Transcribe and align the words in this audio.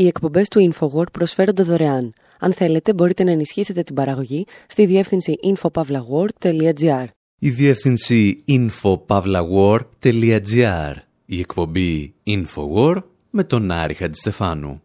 Οι 0.00 0.06
εκπομπές 0.06 0.48
του 0.48 0.72
InfoWord 0.72 1.12
προσφέρονται 1.12 1.62
δωρεάν. 1.62 2.12
Αν 2.38 2.52
θέλετε, 2.52 2.92
μπορείτε 2.92 3.24
να 3.24 3.30
ενισχύσετε 3.30 3.82
την 3.82 3.94
παραγωγή 3.94 4.46
στη 4.66 4.86
διεύθυνση 4.86 5.38
infopavlagor.gr. 5.42 7.04
Η 7.38 7.50
διεύθυνση 7.50 8.44
infopavlagor.gr. 8.48 10.94
Η 11.26 11.38
εκπομπή 11.38 12.14
InfoWord 12.26 13.02
με 13.30 13.44
τον 13.44 13.70
Άρη 13.70 13.94
Χατζηστεφάνου. 13.94 14.82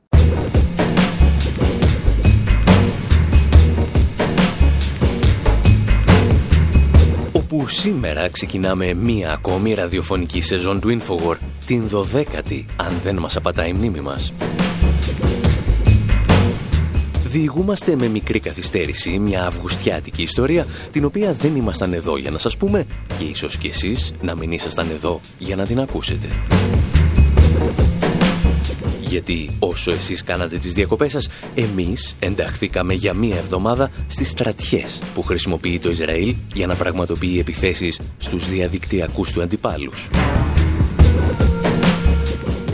Όπου 7.32 7.68
σήμερα 7.68 8.29
ξεκινάμε 8.29 8.94
μία 8.94 9.32
ακόμη 9.32 9.74
ραδιοφωνική 9.74 10.42
σεζόν 10.42 10.79
του 10.79 11.00
InfoWord, 11.00 11.40
την 11.66 11.90
12η, 11.92 12.63
αν 12.76 13.00
δεν 13.04 13.18
μας 13.18 13.36
απατάει 13.36 13.70
η 13.70 13.74
μνήμη 13.74 14.00
μας 14.00 14.34
διηγούμαστε 17.35 17.95
με 17.95 18.07
μικρή 18.07 18.39
καθυστέρηση 18.39 19.20
μια 19.20 19.45
αυγουστιάτικη 19.45 20.21
ιστορία 20.21 20.67
την 20.91 21.05
οποία 21.05 21.34
δεν 21.34 21.55
ήμασταν 21.55 21.94
εδώ 21.94 22.17
για 22.17 22.31
να 22.31 22.38
σας 22.38 22.58
πούμε 22.58 22.85
και 23.17 23.23
ίσως 23.23 23.58
και 23.58 23.67
εσείς 23.67 24.13
να 24.21 24.35
μην 24.35 24.52
ήσασταν 24.52 24.89
εδώ 24.89 25.20
για 25.38 25.55
να 25.55 25.66
την 25.66 25.80
ακούσετε. 25.80 26.27
Γιατί 29.02 29.49
όσο 29.59 29.91
εσείς 29.91 30.23
κάνατε 30.23 30.58
τις 30.58 30.73
διακοπές 30.73 31.11
σας, 31.11 31.30
εμείς 31.55 32.16
ενταχθήκαμε 32.20 32.94
για 32.94 33.13
μία 33.13 33.36
εβδομάδα 33.36 33.91
στις 34.08 34.30
στρατιές 34.30 35.02
που 35.13 35.23
χρησιμοποιεί 35.23 35.80
το 35.80 35.89
Ισραήλ 35.89 36.36
για 36.53 36.67
να 36.67 36.75
πραγματοποιεί 36.75 37.38
επιθέσεις 37.39 37.99
στους 38.17 38.49
διαδικτυακούς 38.49 39.31
του 39.31 39.41
αντιπάλους. 39.41 40.09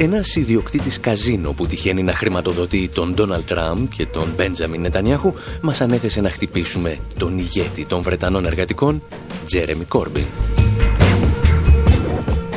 Ένας 0.02 0.36
ιδιοκτήτης 0.36 1.00
καζίνο 1.00 1.54
που 1.54 1.66
τυχαίνει 1.66 2.04
να 2.04 2.14
χρηματοδοτεί 2.14 2.90
τον 2.94 3.14
Ντόναλτ 3.14 3.48
Τραμπ 3.48 3.88
και 3.96 4.06
τον 4.06 4.34
Μπέντζαμιν 4.36 4.82
Νετανιάχου 4.82 5.34
μας 5.62 5.82
ανέθεσε 5.82 6.22
να 6.22 6.30
χτυπήσουμε 6.30 6.98
τον 7.18 7.38
ηγέτη 7.38 7.86
των 7.86 8.02
Βρετανών 8.02 8.46
εργατικών, 8.46 9.04
Τζέρεμι 9.46 9.86
Κόρμπιν. 9.86 10.26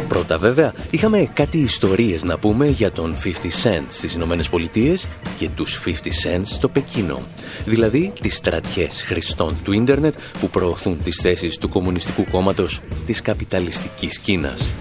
Πρώτα 0.09 0.39
βέβαια 0.39 0.73
είχαμε 0.91 1.31
κάτι 1.35 1.59
ιστορίες 1.59 2.25
να 2.25 2.39
πούμε 2.39 2.67
για 2.67 2.93
τον 2.93 3.15
50 3.25 3.29
Cent 3.29 3.87
στις 3.89 4.15
Ηνωμένες 4.15 4.49
Πολιτείες 4.49 5.09
και 5.37 5.49
τους 5.49 5.83
50 5.85 5.91
Cent 5.91 6.43
στο 6.43 6.69
Πεκίνο. 6.69 7.23
Δηλαδή 7.65 8.13
τις 8.21 8.37
στρατιές 8.37 9.05
χρηστών 9.07 9.57
του 9.65 9.73
ίντερνετ 9.73 10.15
που 10.41 10.51
προωθούν 10.51 10.99
τις 11.03 11.21
θέσεις 11.23 11.59
του 11.59 11.69
Κομμουνιστικού 11.69 12.25
Κόμματος 12.31 12.81
της 13.07 13.21
καπιταλιστικής 13.23 14.19
Κίνας. 14.19 14.73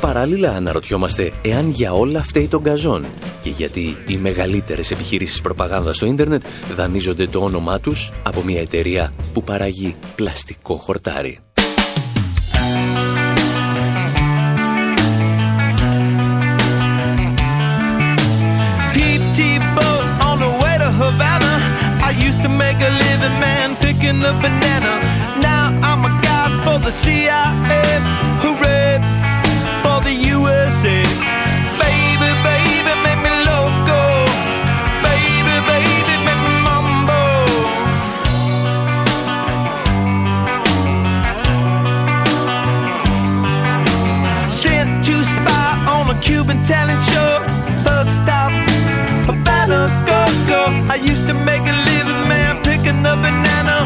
Παράλληλα 0.00 0.50
αναρωτιόμαστε 0.50 1.32
εάν 1.42 1.68
για 1.68 1.92
όλα 1.92 2.22
φταίει 2.22 2.48
τον 2.48 2.62
καζόν 2.62 3.06
και 3.40 3.50
γιατί 3.50 3.96
οι 4.06 4.16
μεγαλύτερες 4.16 4.90
επιχειρήσεις 4.90 5.40
προπαγάνδας 5.40 5.96
στο 5.96 6.06
ίντερνετ 6.06 6.42
δανείζονται 6.74 7.26
το 7.26 7.40
όνομά 7.40 7.80
τους 7.80 8.12
από 8.22 8.42
μια 8.42 8.60
εταιρεία 8.60 9.12
που 9.32 9.42
παράγει 9.42 9.96
πλαστικό 10.14 10.76
χορτάρι. 10.76 11.38
the 26.92 28.29
a 46.50 46.54
Cuban 46.54 46.66
talent 46.66 47.02
show. 47.02 47.38
Bug 47.84 48.06
stop, 48.06 48.52
about 49.28 49.68
Havana, 49.68 49.88
go, 50.06 50.24
go. 50.48 50.62
I 50.90 50.96
used 50.96 51.26
to 51.28 51.34
make 51.44 51.62
a 51.62 51.76
living, 51.86 52.28
man, 52.28 52.62
picking 52.62 53.06
up 53.06 53.18
banana. 53.22 53.79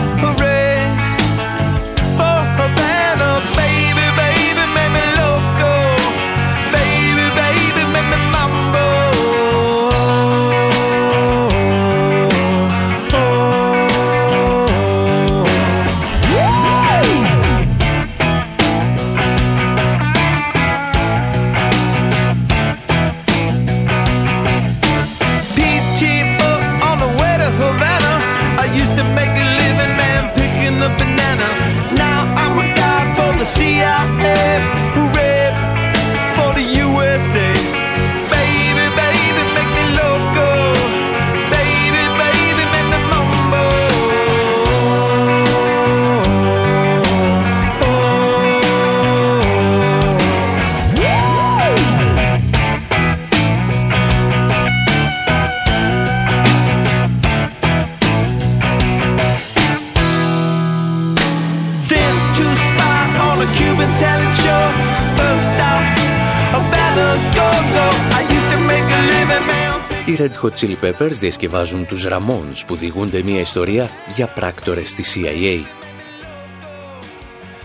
Red 70.24 70.42
Hot 70.42 70.52
Chili 70.60 70.76
Peppers 70.82 71.10
διασκευάζουν 71.10 71.86
τους 71.86 72.06
Ramones 72.08 72.62
που 72.66 72.76
διηγούνται 72.76 73.22
μια 73.22 73.40
ιστορία 73.40 73.90
για 74.16 74.26
πράκτορες 74.26 74.88
στη 74.88 75.04
CIA. 75.14 75.60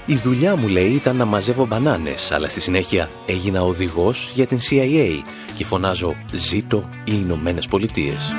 Η 0.06 0.16
δουλειά 0.16 0.56
μου, 0.56 0.68
λέει, 0.68 0.90
ήταν 0.90 1.16
να 1.16 1.26
μαζεύω 1.26 1.66
μπανάνες, 1.66 2.32
αλλά 2.32 2.50
στη 2.50 2.62
συνέχεια 2.62 3.10
έγινα 3.26 3.62
οδηγός 3.62 4.32
για 4.36 4.46
την 4.46 4.60
CIA 4.60 5.24
και 5.56 5.66
φωνάζω 5.66 6.16
«Ζήτω 6.32 6.90
οι 7.04 7.12
Ηνωμένες 7.24 7.68
Πολιτείες». 7.68 8.32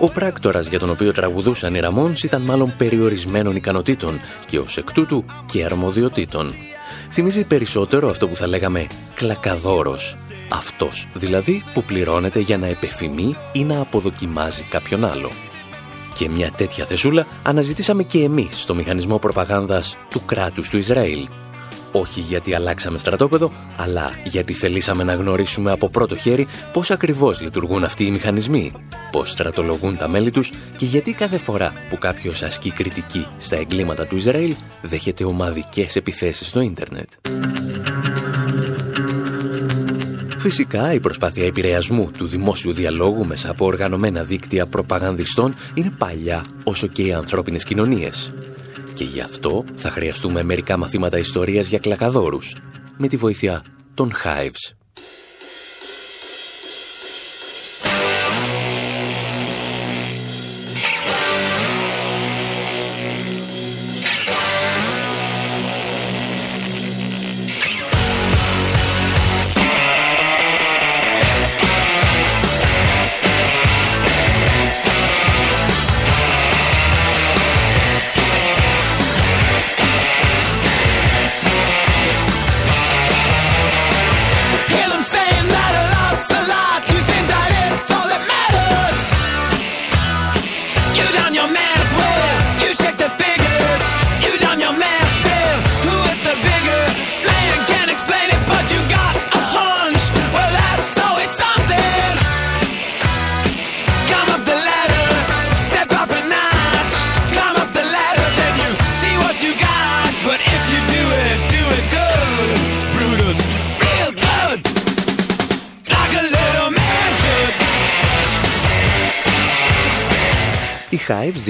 Ο 0.00 0.08
πράκτορας 0.08 0.68
για 0.68 0.78
τον 0.78 0.90
οποίο 0.90 1.12
τραγουδούσαν 1.12 1.74
οι 1.74 1.80
Ραμόνς 1.80 2.22
ήταν 2.22 2.42
μάλλον 2.42 2.74
περιορισμένων 2.76 3.56
ικανοτήτων 3.56 4.20
και 4.46 4.58
ως 4.58 4.76
εκ 4.76 4.92
τούτου 4.92 5.24
και 5.46 5.64
αρμοδιοτήτων. 5.64 6.54
Θυμίζει 7.10 7.44
περισσότερο 7.44 8.08
αυτό 8.08 8.28
που 8.28 8.36
θα 8.36 8.46
λέγαμε 8.46 8.86
κλακαδόρος. 9.14 10.16
Αυτός 10.48 11.08
δηλαδή 11.14 11.64
που 11.74 11.82
πληρώνεται 11.82 12.40
για 12.40 12.58
να 12.58 12.66
επεφημεί 12.66 13.36
ή 13.52 13.64
να 13.64 13.80
αποδοκιμάζει 13.80 14.62
κάποιον 14.62 15.04
άλλο. 15.04 15.30
Και 16.14 16.28
μια 16.28 16.50
τέτοια 16.50 16.84
θεσούλα 16.84 17.26
αναζητήσαμε 17.42 18.02
και 18.02 18.22
εμείς 18.22 18.60
στο 18.62 18.74
μηχανισμό 18.74 19.18
προπαγάνδας 19.18 19.96
του 20.10 20.24
κράτους 20.24 20.68
του 20.68 20.76
Ισραήλ. 20.76 21.28
Όχι 21.92 22.20
γιατί 22.20 22.54
αλλάξαμε 22.54 22.98
στρατόπεδο, 22.98 23.52
αλλά 23.76 24.12
γιατί 24.24 24.52
θελήσαμε 24.52 25.04
να 25.04 25.14
γνωρίσουμε 25.14 25.70
από 25.70 25.88
πρώτο 25.88 26.16
χέρι 26.16 26.46
πώς 26.72 26.90
ακριβώς 26.90 27.40
λειτουργούν 27.40 27.84
αυτοί 27.84 28.04
οι 28.04 28.10
μηχανισμοί, 28.10 28.72
πώς 29.10 29.30
στρατολογούν 29.30 29.96
τα 29.96 30.08
μέλη 30.08 30.30
τους 30.30 30.52
και 30.76 30.84
γιατί 30.84 31.12
κάθε 31.12 31.38
φορά 31.38 31.72
που 31.90 31.98
κάποιος 31.98 32.42
ασκεί 32.42 32.70
κριτική 32.70 33.26
στα 33.38 33.56
εγκλήματα 33.56 34.06
του 34.06 34.16
Ισραήλ 34.16 34.54
δέχεται 34.82 35.24
ομαδικές 35.24 35.96
επιθέσεις 35.96 36.48
στο 36.48 36.60
ίντερνετ. 36.60 37.08
Φυσικά, 40.44 40.92
η 40.92 41.00
προσπάθεια 41.00 41.46
επηρεασμού 41.46 42.10
του 42.10 42.26
δημόσιου 42.26 42.72
διαλόγου 42.72 43.26
μέσα 43.26 43.50
από 43.50 43.64
οργανωμένα 43.64 44.22
δίκτυα 44.22 44.66
προπαγανδιστών 44.66 45.54
είναι 45.74 45.92
παλιά 45.98 46.44
όσο 46.64 46.86
και 46.86 47.02
οι 47.02 47.12
ανθρώπινες 47.12 47.64
κοινωνίες. 47.64 48.32
Και 48.94 49.04
γι' 49.04 49.20
αυτό 49.20 49.64
θα 49.74 49.90
χρειαστούμε 49.90 50.42
μερικά 50.42 50.76
μαθήματα 50.76 51.18
ιστορίας 51.18 51.68
για 51.68 51.78
κλακαδόρους, 51.78 52.56
με 52.96 53.08
τη 53.08 53.16
βοήθεια 53.16 53.64
των 53.94 54.12
Hives. 54.24 54.83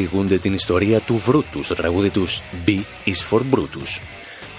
Διηγούνται 0.04 0.38
την 0.38 0.52
ιστορία 0.52 1.00
του 1.00 1.16
Βρούτους 1.16 1.64
στο 1.64 1.74
τραγούδι 1.74 2.10
τους 2.10 2.42
B 2.66 2.70
is 3.06 3.30
for 3.30 3.40
Brutus, 3.40 4.00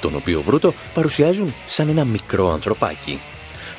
τον 0.02 0.16
οποίο 0.16 0.42
Βρούτο 0.42 0.74
παρουσιάζουν 0.94 1.54
σαν 1.68 1.90
ένα 1.90 2.06
μικρό 2.06 2.52
ανθρωπάκι. 2.52 3.22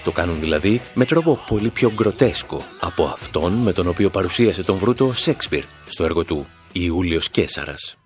Το 0.05 0.13
κάνουν 0.13 0.41
δηλαδή 0.41 0.81
με 0.95 1.05
τρόπο 1.05 1.39
πολύ 1.49 1.71
πιο 1.71 1.93
γκροτέσκο 1.95 2.63
από 2.81 3.05
αυτόν 3.05 3.53
με 3.53 3.73
τον 3.73 3.89
οποίο 3.89 4.11
παρουσίασε 4.11 4.63
τον 4.63 4.77
Βρούτο 4.77 5.07
ο 5.07 5.13
Σέξπιρ 5.13 5.65
στο 5.87 6.05
έργο 6.05 6.25
του 6.25 6.47
«Ιούλιος 6.73 7.31
Κέσαρας». 7.31 7.97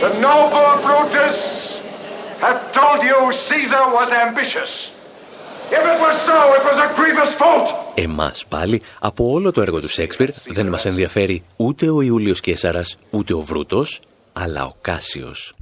The 0.00 0.12
noble 0.28 0.70
Brutus 0.86 1.36
have 2.44 2.60
told 2.78 3.00
you 3.02 3.18
Caesar 3.46 3.84
was 3.98 4.08
ambitious. 4.26 4.97
Εμάς 7.94 8.44
πάλι, 8.48 8.82
από 9.00 9.30
όλο 9.30 9.50
το 9.50 9.60
έργο 9.60 9.80
του 9.80 9.88
Σέξπιρ, 9.88 10.30
δεν 10.48 10.66
μας 10.66 10.84
ενδιαφέρει 10.84 11.42
ούτε 11.56 11.90
ο 11.90 12.00
Ιούλιος 12.00 12.40
Κέσαρας, 12.40 12.96
ούτε 13.10 13.34
ο 13.34 13.40
Βρούτος, 13.40 14.00
αλλά 14.32 14.64
ο 14.64 14.72
Κάσιος. 14.80 15.54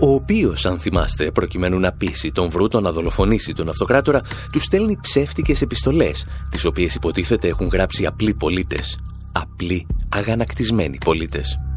ο 0.00 0.14
οποίος, 0.14 0.66
αν 0.66 0.78
θυμάστε, 0.78 1.30
προκειμένου 1.30 1.78
να 1.78 1.92
πείσει 1.92 2.30
τον 2.30 2.48
Βρούτο 2.48 2.80
να 2.80 2.92
δολοφονήσει 2.92 3.52
τον 3.52 3.68
αυτοκράτορα, 3.68 4.20
του 4.52 4.60
στέλνει 4.60 4.98
ψεύτικες 5.00 5.62
επιστολές, 5.62 6.26
τις 6.50 6.64
οποίες 6.64 6.94
υποτίθεται 6.94 7.48
έχουν 7.48 7.68
γράψει 7.72 8.06
απλοί 8.06 8.34
πολίτες. 8.34 8.98
Απλοί, 9.32 9.86
αγανακτισμένοι 10.08 10.98
πολίτες. 11.04 11.67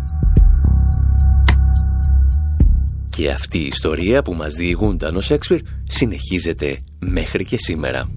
Και 3.15 3.29
αυτή 3.29 3.59
η 3.59 3.65
ιστορία 3.65 4.21
που 4.21 4.33
μας 4.33 4.53
διηγούνταν 4.53 5.15
ο 5.15 5.21
Σέξπιρ 5.21 5.61
συνεχίζεται 5.83 6.77
μέχρι 6.99 7.45
και 7.45 7.57
σήμερα. 7.57 8.13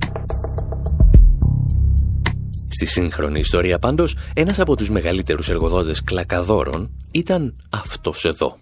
Στη 2.69 2.87
σύγχρονη 2.87 3.39
ιστορία 3.39 3.79
πάντως, 3.79 4.17
ένας 4.35 4.59
από 4.59 4.77
τους 4.77 4.91
μεγαλύτερους 4.91 5.49
εργοδότες 5.49 6.03
κλακαδόρων 6.03 6.91
ήταν 7.11 7.57
αυτός 7.71 8.25
εδώ. 8.25 8.57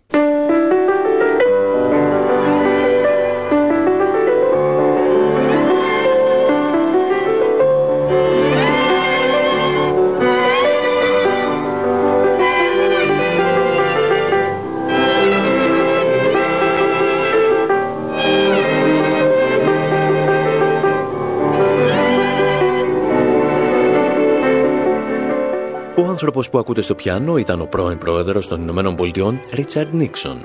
Άνθρωπος 26.32 26.50
που 26.50 26.58
ακούτε 26.58 26.81
στο 26.81 26.94
πιάνο 26.94 27.37
ήταν 27.37 27.61
ο 27.61 27.64
πρώην 27.64 27.99
πρόεδρος 27.99 28.49
των 28.49 28.61
Ηνωμένων 28.61 28.94
Πολιτειών, 28.94 29.40
Ρίτσαρντ 29.52 29.94
Νίξον. 29.94 30.40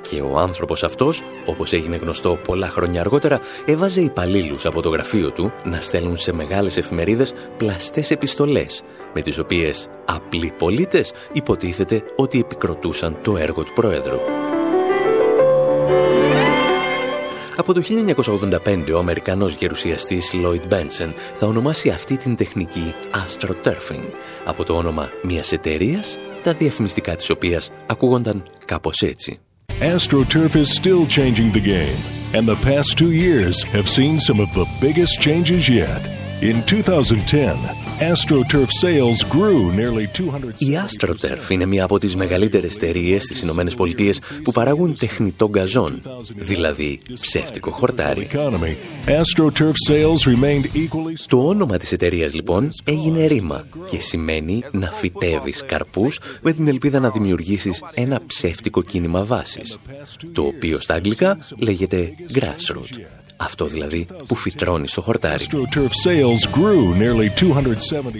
Και 0.00 0.20
ο 0.20 0.38
άνθρωπος 0.38 0.84
αυτός, 0.84 1.22
όπως 1.46 1.72
έγινε 1.72 1.96
γνωστό 1.96 2.38
πολλά 2.44 2.68
χρόνια 2.68 3.00
αργότερα, 3.00 3.40
έβαζε 3.64 4.00
υπαλλήλους 4.00 4.66
από 4.66 4.82
το 4.82 4.88
γραφείο 4.88 5.30
του 5.30 5.52
να 5.64 5.80
στέλνουν 5.80 6.16
σε 6.16 6.32
μεγάλες 6.32 6.76
εφημερίδες 6.76 7.34
πλαστές 7.56 8.10
επιστολές, 8.10 8.82
με 9.14 9.20
τις 9.20 9.38
οποίες 9.38 9.88
απλοί 10.04 10.52
πολίτες 10.58 11.12
υποτίθεται 11.32 12.02
ότι 12.16 12.38
επικροτούσαν 12.38 13.18
το 13.22 13.36
έργο 13.36 13.62
του 13.62 13.72
πρόεδρου. 13.72 14.43
Από 17.56 17.72
το 17.72 17.82
1985 18.64 18.92
ο 18.94 18.98
Αμερικανός 18.98 19.54
γερουσιαστής 19.54 20.34
Lloyd 20.34 20.72
Benson 20.72 21.12
θα 21.34 21.46
ονομάσει 21.46 21.88
αυτή 21.88 22.16
την 22.16 22.36
τεχνική 22.36 22.94
astroturfing 23.12 24.10
από 24.44 24.64
το 24.64 24.74
όνομα 24.74 25.10
μιας 25.22 25.52
εταιρείας, 25.52 26.18
τα 26.42 26.52
διαφημιστικά 26.52 27.14
της 27.14 27.30
οποίας 27.30 27.70
ακούγονταν 27.86 28.42
κάπως 28.64 29.02
έτσι. 29.02 29.38
AstroTurf 29.80 30.54
is 30.54 30.68
still 30.82 31.06
changing 31.06 31.50
the 31.52 31.64
game, 31.74 31.98
and 32.32 32.46
the 32.46 32.58
past 32.70 32.90
two 32.96 33.12
years 33.24 33.56
have 33.76 33.88
seen 33.88 34.18
some 34.28 34.40
of 34.44 34.50
the 34.58 34.66
biggest 34.80 35.14
changes 35.20 35.68
yet. 35.68 36.02
In 36.50 36.56
2010, 36.62 37.83
AstroTurf 38.00 38.70
sales 38.82 39.22
grew 39.22 39.70
nearly 39.70 40.06
200... 40.06 40.54
Η 40.58 40.78
AstroTurf 40.84 41.50
είναι 41.50 41.66
μία 41.66 41.84
από 41.84 41.98
τις 41.98 42.16
μεγαλύτερες 42.16 42.74
εταιρείες 42.74 43.22
στις 43.22 43.42
Ηνωμένες 43.42 43.74
Πολιτείες 43.74 44.20
που 44.42 44.52
παράγουν 44.52 44.96
τεχνητό 44.98 45.48
γκαζόν, 45.48 46.02
δηλαδή 46.34 47.00
ψεύτικο 47.20 47.70
χορτάρι. 47.70 48.28
Το 51.26 51.46
όνομα 51.46 51.76
της 51.76 51.92
εταιρείας 51.92 52.34
λοιπόν 52.34 52.68
έγινε 52.84 53.26
ρήμα 53.26 53.66
και 53.90 54.00
σημαίνει 54.00 54.62
να 54.70 54.90
φυτεύεις 54.90 55.64
καρπούς 55.64 56.20
με 56.42 56.52
την 56.52 56.68
ελπίδα 56.68 57.00
να 57.00 57.10
δημιουργήσεις 57.10 57.82
ένα 57.94 58.20
ψεύτικο 58.26 58.82
κίνημα 58.82 59.24
βάσης, 59.24 59.78
το 60.32 60.42
οποίο 60.42 60.78
στα 60.78 60.94
αγγλικά 60.94 61.38
λέγεται 61.56 62.14
grassroot. 62.32 63.23
Αυτό 63.36 63.66
δηλαδή 63.66 64.06
που 64.26 64.34
φυτρώνει 64.34 64.88
στο 64.88 65.00
χορτάρι. 65.00 65.44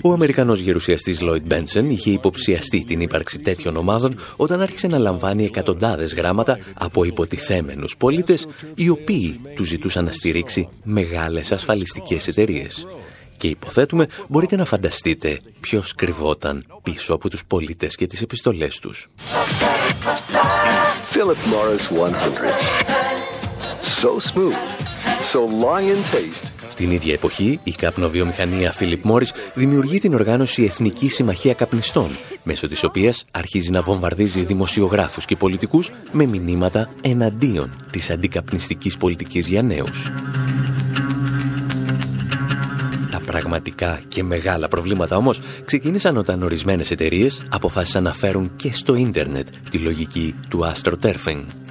Ο 0.03 0.13
Αμερικανός 0.13 0.61
γερουσιαστής 0.61 1.23
Lloyd 1.23 1.53
Benson 1.53 1.85
είχε 1.89 2.11
υποψιαστεί 2.11 2.85
την 2.85 3.01
ύπαρξη 3.01 3.39
τέτοιων 3.39 3.77
ομάδων 3.77 4.19
όταν 4.37 4.61
άρχισε 4.61 4.87
να 4.87 4.99
λαμβάνει 4.99 5.45
εκατοντάδες 5.45 6.15
γράμματα 6.15 6.59
από 6.75 7.05
υποτιθέμενους 7.05 7.97
πολίτες 7.97 8.47
οι 8.75 8.89
οποίοι 8.89 9.41
του 9.55 9.65
ζητούσαν 9.65 10.05
να 10.05 10.13
στηρίξει 10.13 10.69
μεγάλες 10.83 11.53
ασφαλιστικές 11.53 12.29
εταιρείες. 12.29 12.87
Και 13.37 13.49
υποθέτουμε 13.49 14.07
μπορείτε 14.29 14.57
να 14.57 14.65
φανταστείτε 14.65 15.41
ποιος 15.61 15.95
κρυβόταν 15.95 16.67
πίσω 16.83 17.15
από 17.15 17.31
τους 17.31 17.45
πολίτες 17.47 17.95
και 17.95 18.07
τις 18.07 18.23
επιστολές 18.23 18.79
τους. 18.79 19.09
Philip 21.15 21.43
Morris 21.55 21.85
100. 21.93 23.15
So 24.03 24.11
smooth. 24.31 24.74
Την 26.75 26.91
ίδια 26.91 27.13
εποχή, 27.13 27.61
η 27.63 27.71
καπνοβιομηχανία 27.71 28.75
Philip 28.79 29.11
Morris 29.11 29.29
δημιουργεί 29.55 29.99
την 29.99 30.15
οργάνωση 30.15 30.65
Εθνική 30.65 31.09
Συμμαχία 31.09 31.55
Καπνιστών, 31.55 32.11
μέσω 32.43 32.69
της 32.69 32.85
οποίας 32.85 33.25
αρχίζει 33.31 33.71
να 33.71 33.83
βομβαρδίζει 33.83 34.45
δημοσιογράφους 34.45 35.25
και 35.25 35.37
πολιτικούς 35.37 35.91
με 36.13 36.27
μηνύματα 36.27 36.89
εναντίον 37.01 37.87
της 37.91 38.11
αντικαπνιστικής 38.11 38.97
πολιτικής 38.97 39.49
για 39.49 39.63
νέους. 39.63 40.11
Τα 43.11 43.21
πραγματικά 43.27 44.01
και 44.09 44.23
μεγάλα 44.23 44.69
προβλήματα 44.69 45.17
όμως 45.17 45.41
ξεκίνησαν 45.65 46.17
όταν 46.17 46.43
ορισμένες 46.43 46.91
εταιρείες 46.91 47.45
αποφάσισαν 47.49 48.03
να 48.03 48.13
φέρουν 48.13 48.51
και 48.57 48.73
στο 48.73 48.95
ίντερνετ 48.95 49.49
τη 49.71 49.79
λογική 49.79 50.35
του 50.49 50.73
astroturfing. 50.73 51.64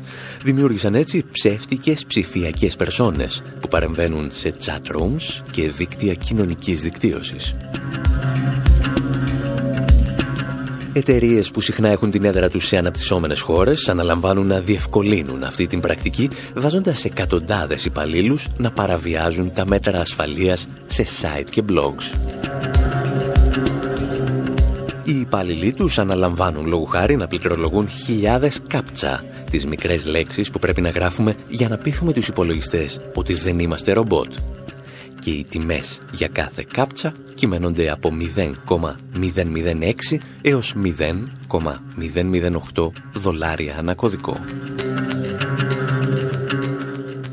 Δημιούργησαν 0.44 0.96
έτσι 0.96 1.24
ψεύτικες 1.32 2.06
ψηφιακές 2.06 2.76
περσόνες 2.76 3.42
που 3.60 3.68
παρεμβαίνουν 3.68 4.28
σε 4.32 4.56
chat 4.66 4.96
rooms 4.96 5.44
και 5.52 5.70
δίκτυα 5.70 6.14
κοινωνικής 6.14 6.82
δικτύωσης. 6.82 7.56
Εταιρείες 10.94 11.52
που 11.52 11.62
συχνά 11.62 11.90
έχουν 11.90 12.12
την 12.12 12.26
έδρα 12.26 12.50
τους 12.50 12.68
σε 12.68 12.78
αναπτυσσόμενες 12.78 13.42
χώρες 13.42 13.90
αναλαμβάνουν 13.90 14.48
να 14.48 14.60
διευκολύνουν 14.60 15.44
αυτή 15.44 15.68
την 15.68 15.80
πρακτική 15.80 16.30
βάζοντας 16.56 17.06
εκατοντάδες 17.06 17.86
υπαλλήλους 17.86 18.48
να 18.58 18.72
παραβιάζουν 18.72 19.54
τα 19.54 19.66
μέτρα 19.66 20.00
ασφαλείας 20.00 20.68
σε 20.88 21.06
site 21.22 21.50
και 21.50 21.64
blogs. 21.70 22.18
Οι 25.04 25.20
υπάλληλοι 25.20 25.74
τους 25.74 26.00
αναλαμβάνουν 26.00 26.68
λόγου 26.68 26.86
χάρη 26.86 27.16
να 27.16 27.28
πληκτρολογούν 27.28 27.88
χιλιάδες 27.88 28.62
κάπτσα, 28.68 29.24
τις 29.54 29.66
μικρές 29.66 30.06
λέξεις 30.06 30.50
που 30.50 30.60
πρέπει 30.60 30.82
να 30.82 30.90
γράφουμε 30.90 31.36
για 31.48 31.70
να 31.70 31.78
πείθουμε 31.78 32.14
τους 32.14 32.28
υπολογιστές 32.28 33.00
ότι 33.14 33.34
δεν 33.34 33.60
είμαστε 33.60 33.94
ρομπότ. 33.94 34.34
Και 35.20 35.32
οι 35.32 35.46
τιμές 35.50 36.02
για 36.12 36.28
κάθε 36.28 36.66
κάπτσα 36.74 37.14
κυμαίνονται 37.34 37.92
από 37.92 38.12
0,006 38.12 40.18
έως 40.42 40.74
0,008 40.84 42.92
δολάρια 43.14 43.76
ανά 43.78 43.94
κωδικό. 43.94 44.38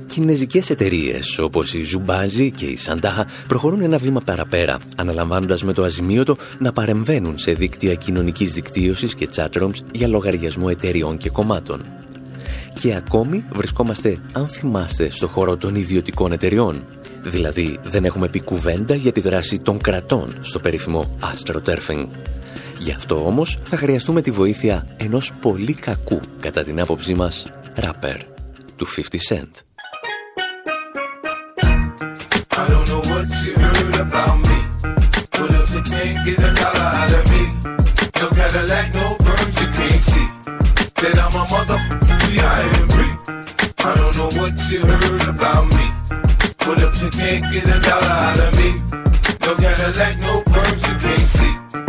Κινέζικες 0.07 0.71
εταιρείες 0.71 1.39
όπως 1.39 1.75
η 1.75 1.83
Ζουμπάζι 1.83 2.50
και 2.50 2.67
η 2.67 2.77
Σαντάχα 2.77 3.27
προχωρούν 3.49 3.81
ένα 3.81 3.99
βήμα 3.99 4.21
παραπέρα, 4.21 4.79
αναλαμβάνοντας 4.97 5.65
με 5.65 5.73
το 5.73 5.83
αζημίωτο 5.83 6.37
να 6.59 6.73
παρεμβαίνουν 6.73 7.39
σε 7.39 7.53
δίκτυα 7.53 7.95
κοινωνικής 7.95 8.53
δικτύωσης 8.53 9.15
και 9.15 9.29
chatrooms 9.37 9.79
για 9.93 10.09
λογαριασμό 10.09 10.67
εταιριών 10.71 11.17
και 11.17 11.31
κομμάτων. 11.31 11.83
Και 12.75 12.95
ακόμη 12.95 13.45
βρισκόμαστε, 13.53 14.19
αν 14.33 14.49
θυμάστε, 14.49 15.11
στο 15.11 15.27
χώρο 15.27 15.57
των 15.57 15.75
ιδιωτικών 15.75 16.33
εταιριών. 16.33 16.85
Δηλαδή 17.23 17.79
δεν 17.83 18.05
έχουμε 18.05 18.29
πει 18.29 18.41
κουβέντα 18.41 18.95
για 18.95 19.12
τη 19.12 19.21
δράση 19.21 19.59
των 19.59 19.79
κρατών 19.79 20.37
στο 20.41 20.59
περίφημο 20.59 21.19
astroturfing. 21.21 22.07
Γι' 22.79 22.93
αυτό 22.93 23.27
όμως 23.27 23.59
θα 23.62 23.77
χρειαστούμε 23.77 24.21
τη 24.21 24.31
βοήθεια 24.31 24.87
ενός 24.97 25.33
πολύ 25.41 25.75
κακού, 25.75 26.21
κατά 26.41 26.62
την 26.62 26.81
άποψή 26.81 27.15
μας, 27.15 27.47
rapper, 27.77 28.17
του 28.77 28.87
50 28.87 29.19
Cent. 29.29 29.50
I 32.61 32.69
don't 32.73 32.87
know 32.91 33.03
what 33.12 33.29
you 33.43 33.53
heard 33.65 33.97
about 34.07 34.37
me. 34.49 34.59
you 35.75 35.83
can't 35.83 36.19
get 36.27 36.39
a 36.39 36.53
dollar 36.61 36.89
out 37.00 37.12
of 37.19 37.25
me; 37.33 37.43
No 38.21 38.27
Cadillac, 38.39 38.87
no 38.95 39.07
perms 39.25 39.55
you 39.61 39.69
can't 39.77 40.00
see. 40.11 40.39
That 41.00 41.19
I'm 41.19 41.33
a 41.33 41.47
motherfucker, 41.47 42.28
B.I.M.B. 42.28 42.95
I 43.78 43.95
don't 43.97 44.14
know 44.19 44.28
what 44.38 44.52
you 44.69 44.85
heard 44.85 45.28
about 45.30 45.66
me. 45.73 45.87
But 46.59 46.76
if 46.76 47.02
you 47.02 47.09
can't 47.09 47.50
get 47.50 47.64
a 47.64 47.80
dollar 47.80 48.04
out 48.04 48.38
of 48.38 48.54
me, 48.59 48.78
no 49.40 49.54
Cadillac, 49.57 50.19
no 50.19 50.42
perms 50.42 50.83
you 50.87 50.99
can't 51.00 51.21
see. 51.21 51.80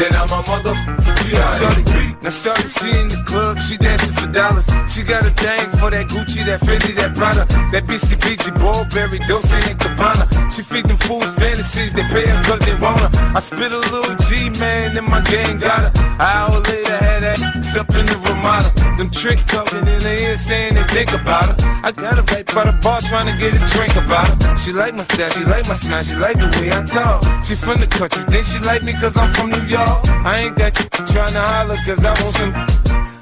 Then 0.00 0.16
I'm 0.16 0.32
a 0.32 0.40
motherfucker, 0.48 1.28
B.I.M.B. 1.28 2.16
Now 2.22 2.30
shorty, 2.30 2.68
she 2.68 2.88
in 2.88 3.08
the 3.08 3.22
club, 3.28 3.58
she 3.58 3.76
dancing 3.76 4.16
for 4.16 4.32
dollars. 4.32 4.64
She 4.88 5.02
got 5.02 5.26
a 5.26 5.30
thing 5.30 5.60
for 5.76 5.90
that 5.90 6.08
Gucci, 6.08 6.40
that 6.46 6.60
Fendi, 6.60 6.96
that 6.96 7.14
Prada, 7.14 7.44
that 7.68 7.84
BCBG, 7.84 8.48
Burberry, 8.56 9.18
Dolce 9.28 9.60
and 9.68 9.78
Gabbana. 9.78 10.24
She 10.50 10.62
feed 10.62 10.86
them 10.86 10.96
fools 11.04 11.34
fantasies, 11.34 11.92
they 11.92 12.04
pay 12.04 12.24
her 12.24 12.42
cause 12.44 12.64
they 12.64 12.76
want 12.80 13.00
her. 13.00 13.10
I 13.36 13.40
spit 13.40 13.72
a 13.72 13.76
little 13.76 14.16
G, 14.24 14.48
man, 14.58 14.96
and 14.96 15.06
my 15.06 15.20
gang 15.20 15.58
got 15.58 15.80
her. 15.80 15.92
An 15.92 16.20
hour 16.20 16.60
later, 16.60 16.96
had 16.96 17.20
that 17.20 17.60
up 17.76 17.88
in 17.90 18.06
the 18.06 18.16
Ramada. 18.24 18.68
Them 18.96 19.10
trick 19.10 19.38
talking 19.46 19.80
in 19.80 20.00
the 20.00 20.16
ear 20.20 20.36
saying 20.36 20.74
they 20.74 20.84
think 20.84 21.12
about 21.12 21.44
her. 21.44 21.56
I 21.84 21.92
got 21.92 22.16
her 22.16 22.24
right 22.32 22.46
by 22.46 22.64
the 22.64 22.76
bar 22.82 23.00
trying 23.00 23.32
to 23.32 23.36
get 23.40 23.52
a 23.52 23.62
drink 23.72 23.96
about 23.96 24.28
her. 24.28 24.56
She 24.58 24.72
like 24.72 24.94
my 24.94 25.04
style, 25.04 25.30
she 25.30 25.44
like 25.44 25.66
my 25.68 25.74
smile, 25.74 26.04
she 26.04 26.16
like 26.16 26.36
the 26.36 26.48
way 26.60 26.72
I 26.72 26.84
talk. 26.84 27.24
She 27.44 27.54
from 27.54 27.80
the 27.80 27.86
country, 27.86 28.22
then 28.28 28.44
she 28.44 28.58
like 28.60 28.82
me 28.82 28.92
cause 28.94 29.16
I'm 29.16 29.32
from 29.32 29.50
New 29.50 29.64
York. 29.64 29.89
I 30.24 30.46
ain't 30.46 30.56
that 30.56 30.74
trying 31.12 31.32
to 31.32 31.42
holler 31.42 31.78
cause 31.86 32.04
I 32.04 32.12
want 32.22 32.36
some. 32.36 32.52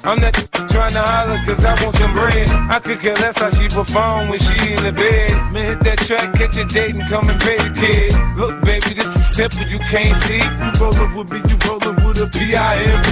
I'm 0.03 0.19
not 0.19 0.33
trying 0.69 0.93
to 0.93 1.01
holler 1.01 1.39
cause 1.45 1.63
I 1.63 1.73
want 1.83 1.95
some 1.95 2.13
bread. 2.13 2.49
I 2.69 2.79
could 2.79 2.99
care 2.99 3.15
less 3.15 3.37
how 3.37 3.49
she 3.51 3.67
perform 3.67 4.29
when 4.29 4.39
she 4.39 4.55
in 4.73 4.83
the 4.83 4.91
bed. 4.91 5.31
Man, 5.51 5.65
hit 5.75 5.79
that 5.85 5.99
track, 5.99 6.33
catch 6.35 6.57
a 6.57 6.65
date 6.65 6.95
and 6.95 7.03
come 7.09 7.29
and 7.29 7.39
pay 7.41 7.57
the 7.57 7.71
kid. 7.75 8.13
Look, 8.37 8.61
baby, 8.63 8.93
this 8.93 9.15
is 9.15 9.25
simple, 9.35 9.67
you 9.67 9.79
can't 9.91 10.15
see. 10.23 10.39
You 10.39 10.71
rollin' 10.79 11.15
with 11.15 11.29
me, 11.31 11.39
you 11.49 11.57
rollin' 11.67 11.95
with 12.05 12.25
a 12.25 12.27
P-I-M-P. 12.31 13.11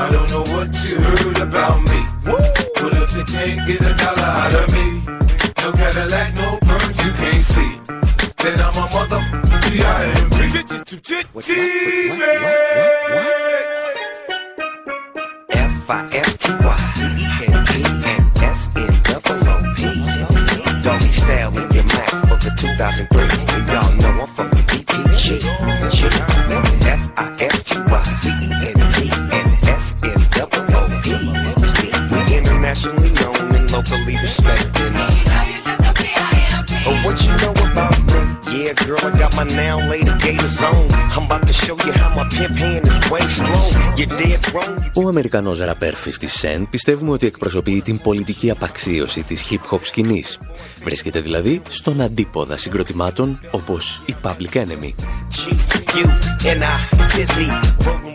I 0.00 0.10
don't 0.10 0.30
know 0.30 0.44
what 0.54 0.72
you 0.84 0.96
heard 0.96 1.38
about 1.38 1.78
me. 1.82 2.00
But 2.24 2.92
if 3.04 3.16
you 3.16 3.24
can't 3.24 3.66
get 3.68 3.80
a 3.80 3.94
dollar 4.00 4.30
out 4.42 4.54
of 4.54 4.72
me, 4.72 5.02
no 5.62 5.72
Cadillac, 5.72 6.34
no 6.34 6.58
perms 6.64 6.96
you 7.04 7.12
can't 7.20 7.44
see. 7.54 7.72
Then 8.42 8.60
I'm 8.60 8.72
a 8.72 8.88
motherfucker, 8.88 9.49
style 21.30 21.56
in 21.58 21.72
your 21.72 21.84
mouth 21.84 22.28
for 22.28 22.38
the 22.44 22.52
2003. 22.56 23.22
And 23.54 23.68
y'all 23.68 23.94
know 23.96 24.22
I'm 24.22 24.28
from 24.28 24.50
the 24.50 24.62
DP 24.66 26.39
girl, 38.90 39.04
I 39.08 39.10
got 39.22 39.32
my 39.38 39.46
now 39.64 39.76
later 39.92 40.16
gator 40.24 40.52
zone. 40.62 40.88
I'm 41.14 41.24
about 41.28 41.44
to 41.50 41.54
show 41.64 41.76
you 41.86 41.92
how 42.00 42.10
my 42.18 42.26
pimp 42.36 42.56
hand 42.64 42.82
is 42.90 42.98
way 43.12 43.24
strong. 43.38 43.70
You're 43.98 44.14
dead 44.22 44.40
wrong. 44.52 44.90
Ο 44.94 45.08
Αμερικανός 45.08 45.58
ραπέρ 45.58 45.94
50 45.94 45.98
Cent 46.42 46.62
πιστεύουμε 46.70 47.10
ότι 47.10 47.26
εκπροσωπεί 47.26 47.80
την 47.80 48.00
πολιτική 48.00 48.50
απαξίωση 48.50 49.22
της 49.22 49.44
hip-hop 49.50 49.78
σκηνής. 49.82 50.38
Βρίσκεται 50.82 51.20
δηλαδή 51.20 51.60
στον 51.68 52.00
αντίποδα 52.00 52.56
συγκροτημάτων 52.56 53.40
όπως 53.50 54.02
η 54.06 54.14
Public 54.22 54.56
Enemy. 54.56 54.92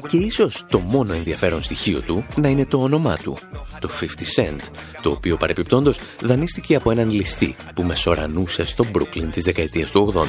Και 0.08 0.18
ίσως 0.18 0.64
το 0.70 0.80
μόνο 0.80 1.14
ενδιαφέρον 1.14 1.64
στοιχείο 1.64 2.00
του 2.00 2.26
να 2.36 2.48
είναι 2.48 2.66
το 2.66 2.82
όνομά 2.82 3.18
του, 3.24 3.38
το 3.80 3.90
50 4.00 4.06
Cent, 4.36 4.60
το 5.02 5.10
οποίο 5.10 5.38
παρεπιπτόντος 5.38 6.00
δανείστηκε 6.22 6.76
από 6.76 6.92
έναν 6.92 7.10
ληστή 7.10 7.56
που 7.76 7.84
μεσορανούσε 7.84 8.66
στο 8.66 8.86
Brooklyn 8.94 9.28
της 9.32 9.44
δεκαετίας 9.44 9.92
του 9.92 10.14
80. 10.16 10.26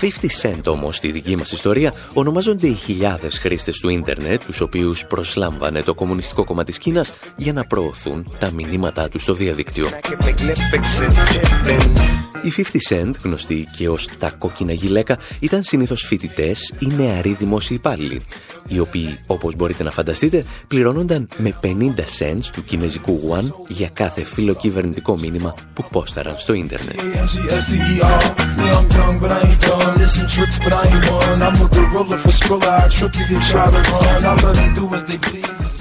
50 0.00 0.06
Cent 0.42 0.64
όμως 0.66 0.96
στη 0.96 1.10
δική 1.10 1.36
μας 1.36 1.52
ιστορία 1.52 1.94
ονομάζονται 2.12 2.66
οι 2.66 2.74
χιλιάδες 2.74 3.38
χρήστες 3.38 3.78
του 3.78 3.88
ίντερνετ 3.88 4.42
τους 4.44 4.60
οποίους 4.60 5.06
προσλάμβανε 5.06 5.82
το 5.82 5.94
Κομμουνιστικό 5.94 6.44
Κόμμα 6.44 6.64
της 6.64 6.78
Κίνας 6.78 7.12
για 7.36 7.52
να 7.52 7.64
προωθούν 7.64 8.34
τα 8.38 8.50
μηνύματά 8.50 9.08
τους 9.08 9.22
στο 9.22 9.34
διαδίκτυο. 9.34 9.88
Οι 12.42 12.52
50 12.56 12.78
Cent, 12.88 13.10
γνωστοί 13.22 13.68
και 13.76 13.88
ως 13.88 14.08
τα 14.18 14.30
κόκκινα 14.30 14.72
γυλαίκα, 14.72 15.18
ήταν 15.40 15.62
συνήθως 15.62 16.02
φοιτητές 16.06 16.72
ή 16.78 16.86
νεαροί 16.86 17.32
δημόσιοι 17.32 17.76
υπάλληλοι, 17.80 18.20
οι 18.68 18.78
οποίοι, 18.78 19.18
όπως 19.26 19.54
μπορείτε 19.54 19.82
να 19.82 19.90
φανταστείτε, 19.90 20.44
πληρώνονταν 20.70 21.28
με 21.38 21.54
50 21.62 21.66
cents 22.18 22.44
του 22.52 22.64
κινέζικου 22.64 23.20
yuan 23.20 23.44
για 23.68 23.88
κάθε 23.88 24.24
φιλοκυβερνητικό 24.24 25.18
μήνυμα 25.18 25.54
που 25.74 25.84
πόσταραν 25.90 26.34
στο 26.38 26.52
ίντερνετ. 26.52 27.00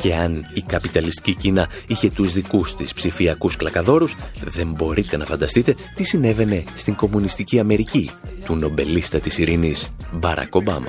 Και 0.02 0.16
αν 0.16 0.46
η 0.54 0.62
καπιταλιστική 0.62 1.36
Κίνα 1.36 1.70
είχε 1.88 2.10
τους 2.10 2.34
δικούς 2.34 2.76
της 2.76 2.94
ψηφιακούς 2.94 3.56
κλακαδόρους, 3.56 4.16
δεν 4.44 4.72
μπορείτε 4.72 5.18
να 5.18 5.26
φανταστείτε 5.26 5.76
τι 5.94 6.04
συνέβαινε 6.04 6.64
στην 6.74 6.96
κομμουνιστική 6.96 7.60
Αμερική 7.60 8.12
του 8.46 8.56
νομπελίστα 8.56 9.20
της 9.20 9.38
ειρήνης 9.38 9.90
Μπάρακ 10.14 10.56
Ομπάμα. 10.56 10.88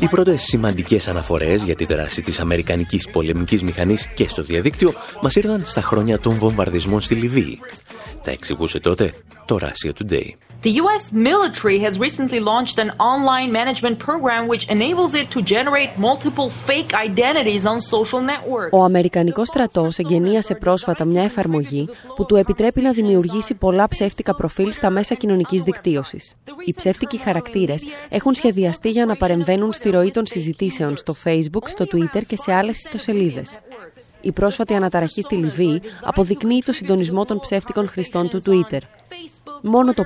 Οι 0.00 0.08
πρώτες 0.08 0.42
σημαντικές 0.42 1.08
αναφορές 1.08 1.62
για 1.62 1.74
τη 1.74 1.84
δράση 1.84 2.22
της 2.22 2.40
Αμερικανικής 2.40 3.08
πολεμικής 3.08 3.62
μηχανής 3.62 4.06
και 4.06 4.28
στο 4.28 4.42
διαδίκτυο 4.42 4.92
μας 5.22 5.34
ήρθαν 5.34 5.62
στα 5.64 5.82
χρόνια 5.82 6.18
των 6.18 6.34
βομβαρδισμών 6.34 7.00
στη 7.00 7.14
Λιβύη. 7.14 7.58
Τα 8.24 8.30
εξηγούσε 8.30 8.80
τότε 8.80 9.12
το 9.44 9.58
Russia 9.60 9.90
Today. 10.02 10.51
The 10.68 10.74
U.S. 10.82 11.04
military 11.30 11.78
has 11.86 11.94
recently 12.06 12.38
launched 12.38 12.76
an 12.84 12.90
online 13.12 13.50
management 13.60 13.96
program 14.08 14.42
which 14.52 14.64
enables 14.76 15.12
it 15.20 15.26
to 15.34 15.40
generate 15.54 15.90
multiple 16.08 16.48
fake 16.68 16.92
identities 17.06 17.66
on 17.66 17.80
social 17.80 18.20
networks. 18.20 18.70
Ο 18.72 18.84
Αμερικανικός 18.84 19.48
στρατός 19.48 19.98
εγγενίασε 19.98 20.54
πρόσφατα 20.54 21.04
μια 21.04 21.22
εφαρμογή 21.22 21.88
που 22.14 22.26
του 22.26 22.36
επιτρέπει 22.36 22.80
να 22.80 22.92
δημιουργήσει 22.92 23.54
πολλά 23.54 23.88
ψεύτικα 23.88 24.34
προφίλ 24.34 24.72
στα 24.72 24.90
μέσα 24.90 25.14
κοινωνικής 25.14 25.62
δικτύωσης. 25.62 26.34
Οι 26.64 26.74
ψεύτικοι 26.76 27.18
χαρακτήρες 27.18 27.82
έχουν 28.08 28.34
σχεδιαστεί 28.34 28.90
για 28.90 29.06
να 29.06 29.16
παρεμβαίνουν 29.16 29.72
στη 29.72 29.90
ροή 29.90 30.10
των 30.10 30.26
συζητήσεων 30.26 30.96
στο 30.96 31.14
Facebook, 31.24 31.66
στο 31.66 31.84
Twitter 31.92 32.22
και 32.26 32.36
σε 32.36 32.52
άλλες 32.52 32.76
ιστοσελίδες. 32.76 33.58
Η 34.20 34.32
πρόσφατη 34.32 34.74
αναταραχή 34.74 35.22
στη 35.22 35.34
Λιβύη 35.34 35.82
αποδεικνύει 36.02 36.62
το 36.64 36.72
συντονισμό 36.72 37.24
των 37.24 37.40
ψεύτικων 37.40 37.88
χρηστών 37.88 38.28
του 38.28 38.42
Twitter. 38.46 38.80
Μόνο 39.62 39.94
το 39.94 40.04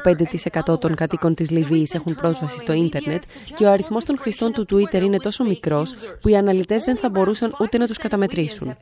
5% 0.52 0.80
των 0.80 0.94
κατοίκων 0.94 1.34
της 1.34 1.50
Λιβύης 1.50 1.94
έχουν 1.94 2.14
πρόσβαση 2.14 2.58
στο 2.58 2.72
ίντερνετ 2.72 3.22
και 3.54 3.64
ο 3.64 3.70
αριθμός 3.70 4.04
των 4.04 4.18
χρηστών 4.18 4.52
του 4.52 4.66
Twitter 4.70 5.02
είναι 5.02 5.18
τόσο 5.18 5.44
μικρός 5.44 5.94
που 6.20 6.28
οι 6.28 6.36
αναλυτές 6.36 6.82
δεν 6.82 6.96
θα 6.96 7.08
μπορούσαν 7.08 7.56
ούτε 7.60 7.78
να 7.78 7.86
τους 7.86 7.98
καταμετρήσουν. 7.98 8.76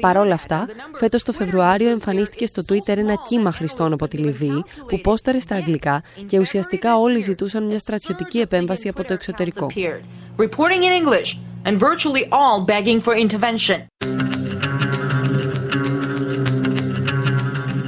Παρ' 0.00 0.16
όλα 0.16 0.34
αυτά, 0.34 0.66
φέτος 0.94 1.22
το 1.22 1.32
Φεβρουάριο 1.32 1.90
εμφανίστηκε 1.90 2.46
στο 2.46 2.62
Twitter 2.68 2.96
ένα 2.96 3.14
κύμα 3.28 3.52
χρηστών 3.52 3.92
από 3.92 4.08
τη 4.08 4.16
Λιβύη 4.16 4.64
που 4.88 5.00
πόσταρε 5.00 5.40
στα 5.40 5.54
αγγλικά 5.54 6.02
και 6.26 6.38
ουσιαστικά 6.38 6.96
όλοι 6.96 7.20
ζητούσαν 7.20 7.64
μια 7.64 7.78
στρατιωτική 7.78 8.38
επέμβαση 8.38 8.88
από 8.88 9.04
το 9.04 9.12
εξωτερικό. 9.12 9.66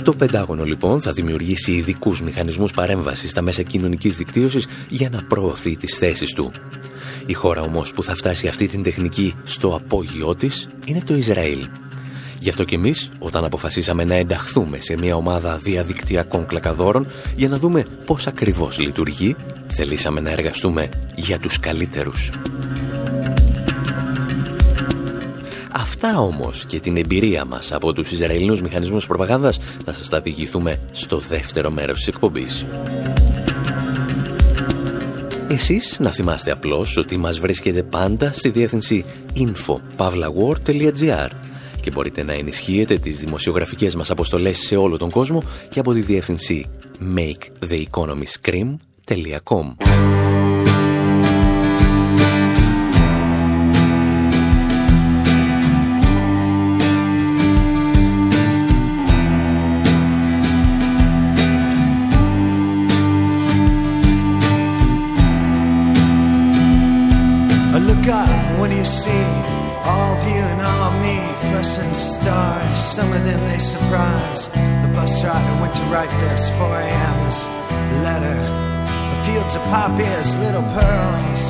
Το 0.07 0.13
Πεντάγωνο 0.13 0.65
λοιπόν 0.65 1.01
θα 1.01 1.13
δημιουργήσει 1.13 1.73
ειδικούς 1.73 2.23
μηχανισμούς 2.23 2.73
παρέμβασης 2.73 3.31
στα 3.31 3.43
μέσα 3.43 3.63
κοινωνικής 3.63 4.17
δικτύωσης 4.17 4.67
για 4.89 5.09
να 5.09 5.23
προωθεί 5.23 5.77
τις 5.77 5.99
θέσεις 5.99 6.33
του. 6.33 6.53
Η 7.27 7.33
χώρα 7.33 7.61
όμως 7.61 7.93
που 7.93 8.03
θα 8.03 8.15
φτάσει 8.15 8.49
αυτή 8.49 8.67
την 8.67 8.83
τεχνική 8.83 9.35
στο 9.43 9.75
απόγειό 9.75 10.35
της 10.35 10.69
είναι 10.85 11.03
το 11.07 11.15
Ισραήλ. 11.15 11.69
Γι' 12.41 12.49
αυτό 12.49 12.65
και 12.65 12.75
εμείς, 12.75 13.11
όταν 13.19 13.45
αποφασίσαμε 13.45 14.05
να 14.05 14.15
ενταχθούμε 14.15 14.81
σε 14.81 14.97
μια 14.97 15.17
ομάδα 15.17 15.59
διαδικτυακών 15.59 16.47
κλακαδόρων 16.47 17.07
για 17.37 17.49
να 17.49 17.59
δούμε 17.59 17.85
πώς 18.05 18.27
ακριβώς 18.27 18.79
λειτουργεί, 18.79 19.37
θελήσαμε 19.69 20.21
να 20.21 20.31
εργαστούμε 20.31 20.89
για 21.15 21.39
τους 21.39 21.61
καλύτερους. 21.61 22.33
Αυτά 25.87 26.19
όμως 26.19 26.67
και 26.67 26.81
την 26.81 26.97
εμπειρία 26.97 27.45
μας 27.45 27.73
από 27.73 27.93
τους 27.93 28.13
Ισραηλινούς 28.13 28.61
μηχανισμούς 28.61 29.07
προπαγάνδας 29.07 29.59
θα 29.85 29.93
σας 29.93 30.09
τα 30.09 30.21
διηγηθούμε 30.21 30.81
στο 30.91 31.19
δεύτερο 31.19 31.71
μέρος 31.71 31.99
της 31.99 32.09
εκπομπής. 32.09 32.67
Εσείς 35.49 35.97
να 36.01 36.11
θυμάστε 36.11 36.51
απλώς 36.51 36.97
ότι 36.97 37.17
μας 37.17 37.39
βρίσκεται 37.39 37.83
πάντα 37.83 38.33
στη 38.33 38.49
διεύθυνση 38.49 39.05
info.pavlawar.gr 39.37 41.29
και 41.81 41.91
μπορείτε 41.91 42.23
να 42.23 42.33
ενισχύετε 42.33 42.99
τις 42.99 43.21
δημοσιογραφικές 43.21 43.95
μας 43.95 44.11
αποστολές 44.11 44.59
σε 44.59 44.77
όλο 44.77 44.97
τον 44.97 45.11
κόσμο 45.11 45.43
και 45.69 45.79
από 45.79 45.93
τη 45.93 46.01
διεύθυνση 46.01 46.67
maketheeconomyscream.com. 47.17 49.77
write 75.97 76.21
this 76.21 76.51
4 76.51 76.81
a.m. 76.85 77.17
This 77.25 77.41
letter. 78.05 78.39
The 79.13 79.19
fields 79.25 79.55
of 79.57 79.63
poppies, 79.73 80.37
little 80.45 80.67
pearls. 80.77 81.43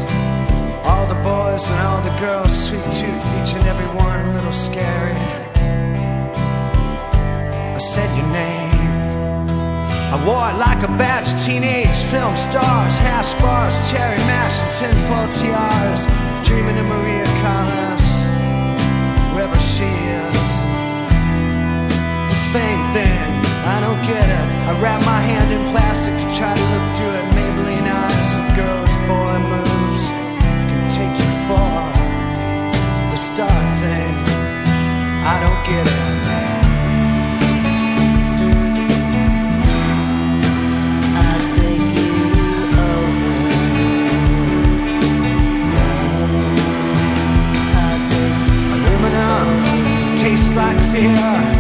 All 0.87 1.07
the 1.15 1.21
boys 1.31 1.63
and 1.71 1.79
all 1.89 2.01
the 2.09 2.15
girls, 2.25 2.53
sweet 2.67 2.87
tooth, 3.01 3.27
each 3.39 3.53
and 3.59 3.67
every 3.73 3.91
one 4.07 4.21
a 4.29 4.33
little 4.37 4.57
scary. 4.69 5.19
I 7.79 7.81
said 7.93 8.09
your 8.19 8.31
name. 8.45 9.49
I 10.15 10.17
wore 10.27 10.47
it 10.53 10.59
like 10.67 10.81
a 10.91 10.93
badge 11.01 11.29
of 11.33 11.39
teenage 11.45 11.99
film 12.13 12.37
stars, 12.37 12.95
hash 13.07 13.35
bars, 13.43 13.75
cherry 13.91 14.21
mash, 14.31 14.57
and 14.63 14.73
tinfoil 14.79 15.29
tiaras. 15.39 16.03
Dreaming 16.47 16.79
of 16.83 16.87
Maria 16.95 17.27
Callas, 17.43 18.07
wherever 19.35 19.59
she 19.75 19.91
is. 20.23 20.51
This 22.31 22.43
fame 22.55 22.87
I 23.67 23.81
don't 23.81 24.01
get 24.07 24.29
it. 24.31 24.47
I 24.71 24.81
wrap 24.81 25.01
my 25.05 25.21
hand 25.21 25.53
in 25.53 25.65
plastic 25.73 26.15
to 26.17 26.27
try 26.39 26.55
to 26.55 26.65
look 26.73 26.87
through 26.97 27.15
it. 27.19 27.25
Maybelline 27.35 27.89
eyes, 27.91 28.37
and 28.39 28.49
girls, 28.55 28.95
boy 29.11 29.39
moves 29.53 30.03
can 30.71 30.83
take 30.89 31.15
you 31.19 31.31
far. 31.49 31.93
The 33.11 33.17
star 33.17 33.61
thing, 33.83 34.15
I 35.33 35.37
don't 35.43 35.63
get 35.67 35.87
it. 35.87 36.07
I 41.19 41.33
take 41.59 41.89
you 41.99 42.15
over 42.87 43.35
Aluminum 48.75 50.17
tastes 50.17 50.55
like 50.55 50.79
fear 50.93 51.56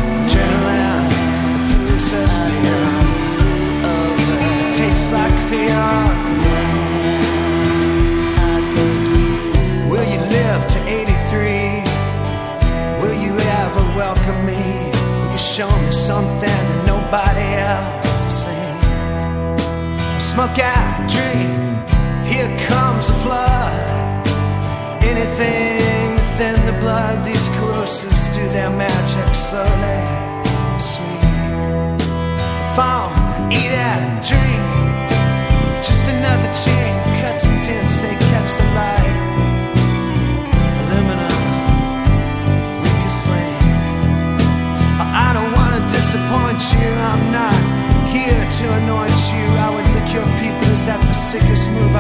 something 16.16 16.62
that 16.70 16.82
nobody 16.94 17.48
else 17.72 18.16
has 18.24 18.36
seen. 18.44 18.76
Smoke 20.32 20.58
out, 20.76 20.96
drink, 21.14 21.88
here 22.30 22.50
comes 22.70 23.04
a 23.14 23.16
flood. 23.22 24.24
Anything 25.12 26.04
within 26.20 26.56
the 26.70 26.76
blood, 26.84 27.16
these 27.28 27.46
corrosives 27.56 28.24
do 28.36 28.42
their 28.56 28.72
magic 28.84 29.28
slowly. 29.46 30.02
Sweet. 30.90 32.00
Phone, 32.76 33.52
eat 33.60 33.72
and 33.92 34.12
drink. 34.30 35.08
Just 35.88 36.04
another 36.16 36.50
chain, 36.64 36.92
cuts 37.20 37.44
and 37.44 37.60
dents, 37.66 37.94
they 38.00 38.16
catch 38.30 38.50
the 38.60 38.68
light. 38.78 38.95
Sickest 51.38 51.70
move? 51.70 51.95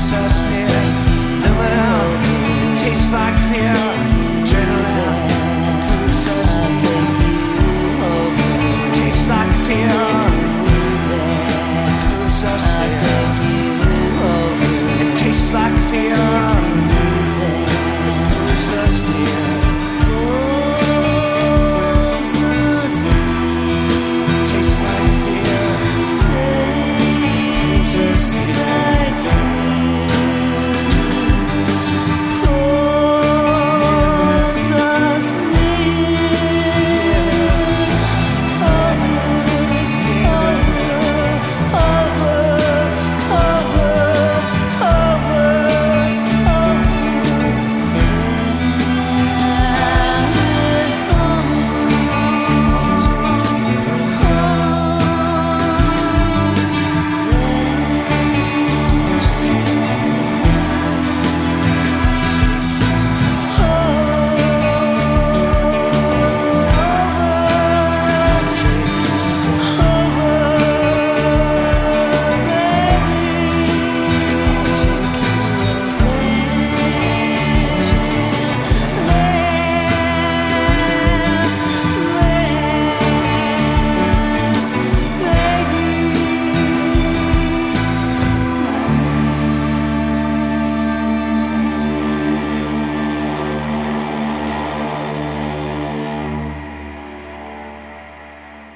princess 0.00 0.59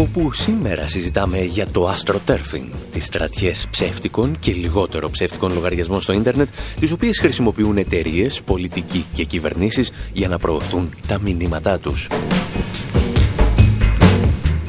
όπου 0.00 0.32
σήμερα 0.32 0.86
συζητάμε 0.86 1.38
για 1.38 1.66
το 1.66 1.94
astroturfing, 1.94 2.68
τις 2.90 3.04
στρατιές 3.04 3.66
ψεύτικων 3.70 4.38
και 4.38 4.52
λιγότερο 4.52 5.10
ψεύτικων 5.10 5.52
λογαριασμών 5.52 6.00
στο 6.00 6.12
ίντερνετ, 6.12 6.48
τις 6.80 6.92
οποίες 6.92 7.18
χρησιμοποιούν 7.18 7.76
εταιρείες, 7.76 8.42
πολιτικοί 8.42 9.06
και 9.12 9.24
κυβερνήσεις 9.24 9.90
για 10.12 10.28
να 10.28 10.38
προωθούν 10.38 10.94
τα 11.06 11.18
μηνύματά 11.18 11.78
τους. 11.78 12.08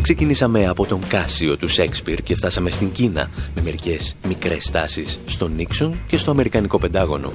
Ξεκινήσαμε 0.02 0.68
από 0.68 0.86
τον 0.86 1.08
Κάσιο 1.08 1.58
του 1.58 1.68
Σέξπιρ 1.68 2.22
και 2.22 2.36
φτάσαμε 2.36 2.70
στην 2.70 2.92
Κίνα 2.92 3.30
με 3.56 3.62
μερικές 3.62 4.16
μικρές 4.28 4.64
στάσεις 4.64 5.20
στο 5.26 5.48
Νίξον 5.48 6.00
και 6.08 6.18
στο 6.18 6.32
Αμερικανικό 6.32 6.78
Πεντάγωνο. 6.78 7.34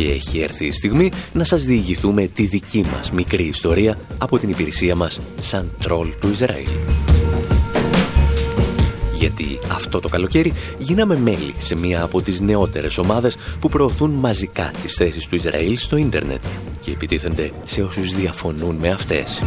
Και 0.00 0.10
έχει 0.10 0.40
έρθει 0.40 0.66
η 0.66 0.72
στιγμή 0.72 1.10
να 1.32 1.44
σας 1.44 1.64
διηγηθούμε 1.64 2.26
τη 2.26 2.46
δική 2.46 2.84
μας 2.92 3.12
μικρή 3.12 3.44
ιστορία 3.44 3.98
από 4.18 4.38
την 4.38 4.48
υπηρεσία 4.48 4.94
μας 4.94 5.20
σαν 5.40 5.74
τρόλ 5.82 6.14
του 6.20 6.28
Ισραήλ. 6.28 6.68
Γιατί 9.14 9.58
αυτό 9.72 10.00
το 10.00 10.08
καλοκαίρι 10.08 10.52
γίναμε 10.78 11.16
μέλη 11.16 11.54
σε 11.56 11.76
μία 11.76 12.02
από 12.02 12.22
τις 12.22 12.40
νεότερες 12.40 12.98
ομάδες 12.98 13.36
που 13.60 13.68
προωθούν 13.68 14.10
μαζικά 14.10 14.72
τις 14.80 14.94
θέσεις 14.94 15.26
του 15.26 15.34
Ισραήλ 15.34 15.78
στο 15.78 15.96
ίντερνετ 15.96 16.44
και 16.80 16.90
επιτίθενται 16.90 17.50
σε 17.64 17.82
όσους 17.82 18.14
διαφωνούν 18.14 18.76
με 18.76 18.90
αυτές. 18.90 19.42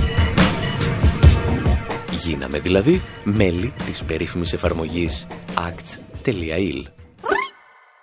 Γίναμε 2.11 2.59
δηλαδή 2.59 3.01
μέλη 3.23 3.73
της 3.85 4.03
περίφημης 4.03 4.53
εφαρμογής 4.53 5.27
act.il. 5.55 6.83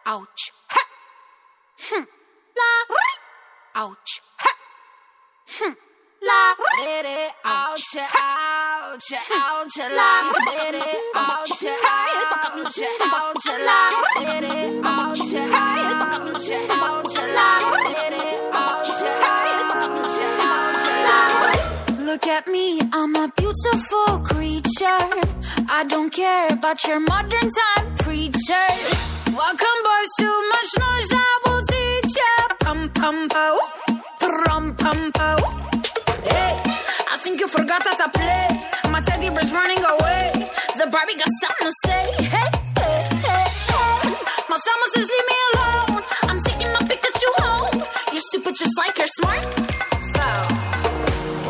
Ouch. 0.05 0.60
Ouch. 3.81 4.13
Hmm. 5.49 5.73
La 6.29 6.43
ouch, 7.47 7.97
ouch, 7.97 9.11
ouch, 9.11 9.79
la 9.99 10.11
ouch, 10.29 10.85
ouch, 11.15 11.65
ouch, 12.61 13.47
la 13.67 13.81
ouch, 13.81 14.35
ouch, 15.41 16.45
ouch, 16.61 17.17
la 17.37 17.49
ouch, 17.49 17.95
ouch, 18.53 19.29
ouch, 20.21 20.87
la 21.07 22.05
Look 22.05 22.27
at 22.27 22.47
me, 22.49 22.81
I'm 22.93 23.15
a 23.17 23.33
beautiful 23.35 24.21
creature. 24.31 25.05
I 25.71 25.85
don't 25.89 26.13
care 26.13 26.49
about 26.51 26.85
your 26.87 27.01
modern 27.01 27.49
time 27.61 27.95
preacher. 27.97 28.67
Welcome, 29.33 29.81
boys, 29.89 30.13
too 30.19 30.39
much 30.53 30.73
noise. 30.85 31.13
I 31.13 31.39
will 31.45 31.63
teach 31.71 32.17
ya. 32.21 32.33
Pum 32.61 32.89
pum 32.91 33.29
pum 33.29 33.60
Hey, 34.91 36.53
I 37.13 37.17
think 37.23 37.39
you 37.39 37.47
forgot 37.47 37.85
that 37.85 38.01
I 38.03 38.09
play. 38.11 38.91
My 38.91 39.01
teddy 39.01 39.31
bear's 39.31 39.53
running 39.53 39.79
away. 39.79 40.33
The 40.79 40.87
Barbie 40.91 41.15
got 41.15 41.31
something 41.43 41.67
to 41.71 41.75
say. 41.87 42.03
Hey, 42.35 42.51
hey, 42.81 42.99
hey, 43.23 43.47
hey. 43.71 44.11
My 44.51 44.59
summer 44.59 44.89
says 44.95 45.07
leave 45.07 45.27
me 45.31 45.37
alone. 45.55 46.03
I'm 46.27 46.41
taking 46.43 46.73
my 46.75 46.83
Pikachu 46.91 47.31
home. 47.39 47.83
You're 48.13 48.27
stupid 48.31 48.55
just 48.59 48.75
like 48.79 48.99
you're 48.99 49.07
smart. 49.07 49.47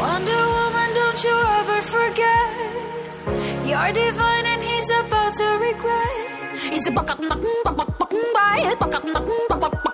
Wonder 0.01 0.43
Woman, 0.57 0.91
don't 1.01 1.25
you 1.25 1.37
ever 1.61 1.81
forget? 1.81 2.49
You're 3.65 3.93
divine 3.93 4.47
and 4.53 4.63
he's 4.63 4.91
about 5.01 5.33
to 5.35 5.47
regret. 5.65 6.57
He's 6.73 6.87
a 6.89 6.91
buck 6.91 7.11
up, 7.11 7.19
buck 7.19 7.33
up, 7.33 7.41
buck 7.65 7.81
up, 7.81 7.99
buck 7.99 8.13
up, 8.13 8.79
buck 8.79 8.95
up, 8.95 9.05
buck 9.49 9.65
up, 9.65 9.90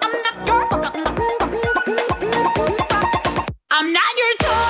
I'm 3.78 3.92
not 3.92 4.02
your 4.16 4.32
toy. 4.38 4.65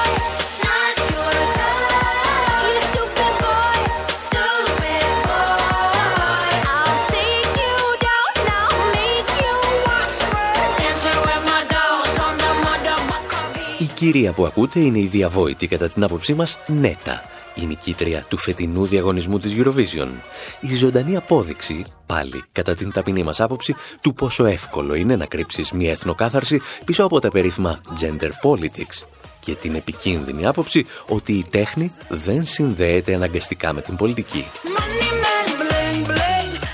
Κυρία 14.12 14.33
που 14.33 14.47
ακούτε 14.47 14.81
είναι 14.81 14.99
η 14.99 15.07
διαβόητη 15.07 15.66
κατά 15.66 15.88
την 15.88 16.05
άποψή 16.05 16.35
μας 16.35 16.59
Νέτα 16.66 17.23
η 17.55 17.66
νικήτρια 17.66 18.25
του 18.29 18.38
φετινού 18.38 18.87
διαγωνισμού 18.87 19.38
της 19.38 19.55
Eurovision. 19.57 20.09
Η 20.61 20.75
ζωντανή 20.75 21.16
απόδειξη, 21.16 21.85
πάλι 22.07 22.42
κατά 22.53 22.75
την 22.75 22.92
ταπεινή 22.92 23.23
μας 23.23 23.40
άποψη, 23.40 23.75
του 24.01 24.12
πόσο 24.12 24.45
εύκολο 24.45 24.95
είναι 24.95 25.16
να 25.16 25.27
κρύψεις 25.27 25.73
μια 25.73 25.90
εθνοκάθαρση 25.90 26.61
πίσω 26.85 27.05
από 27.05 27.21
τα 27.21 27.29
περίφημα 27.29 27.81
gender 28.01 28.31
politics 28.42 29.07
και 29.40 29.55
την 29.55 29.75
επικίνδυνη 29.75 30.47
άποψη 30.47 30.87
ότι 31.09 31.33
η 31.33 31.47
τέχνη 31.51 31.92
δεν 32.09 32.47
συνδέεται 32.47 33.14
αναγκαστικά 33.14 33.73
με 33.73 33.81
την 33.81 33.97
πολιτική. 33.97 34.45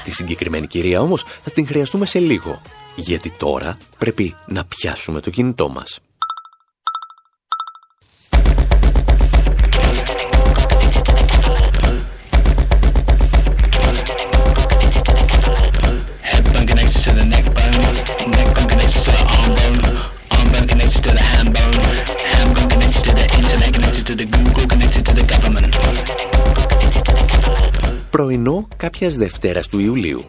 Τη 0.04 0.10
συγκεκριμένη 0.10 0.66
κυρία 0.66 1.00
όμως 1.00 1.24
θα 1.40 1.50
την 1.50 1.66
χρειαστούμε 1.66 2.06
σε 2.06 2.18
λίγο, 2.18 2.62
γιατί 2.96 3.30
τώρα 3.38 3.76
πρέπει 3.98 4.34
να 4.46 4.64
πιάσουμε 4.64 5.20
το 5.20 5.30
κινητό 5.30 5.68
μας. 5.68 6.00
Πρωινό 28.10 28.68
κάποιας 28.76 29.16
Δευτέρας 29.16 29.66
του 29.66 29.78
Ιουλίου. 29.78 30.24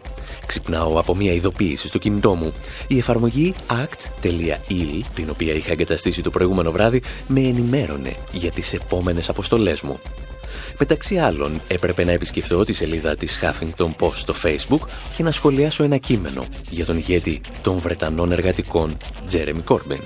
Ξυπνάω 0.46 0.98
από 0.98 1.14
μια 1.14 1.32
ειδοποίηση 1.32 1.86
στο 1.86 1.98
κινητό 1.98 2.34
μου. 2.34 2.52
Η 2.86 2.98
εφαρμογή 2.98 3.54
act.il, 3.66 5.00
την 5.14 5.30
οποία 5.30 5.52
είχα 5.52 5.72
εγκαταστήσει 5.72 6.22
το 6.22 6.30
προηγούμενο 6.30 6.70
βράδυ, 6.70 7.02
με 7.26 7.40
ενημέρωνε 7.40 8.16
για 8.32 8.50
τις 8.50 8.72
επόμενες 8.72 9.28
αποστολές 9.28 9.82
μου. 9.82 9.98
Μεταξύ 10.78 11.18
άλλων, 11.18 11.60
έπρεπε 11.68 12.04
να 12.04 12.12
επισκεφθώ 12.12 12.64
τη 12.64 12.72
σελίδα 12.72 13.16
της 13.16 13.38
Huffington 13.42 13.94
Post 14.00 14.14
στο 14.14 14.34
Facebook 14.42 14.88
και 15.16 15.22
να 15.22 15.32
σχολιάσω 15.32 15.84
ένα 15.84 15.96
κείμενο 15.96 16.46
για 16.70 16.84
τον 16.84 16.96
ηγέτη 16.96 17.40
των 17.62 17.78
Βρετανών 17.78 18.32
εργατικών, 18.32 18.96
Jeremy 19.30 19.64
Corbyn. 19.68 20.00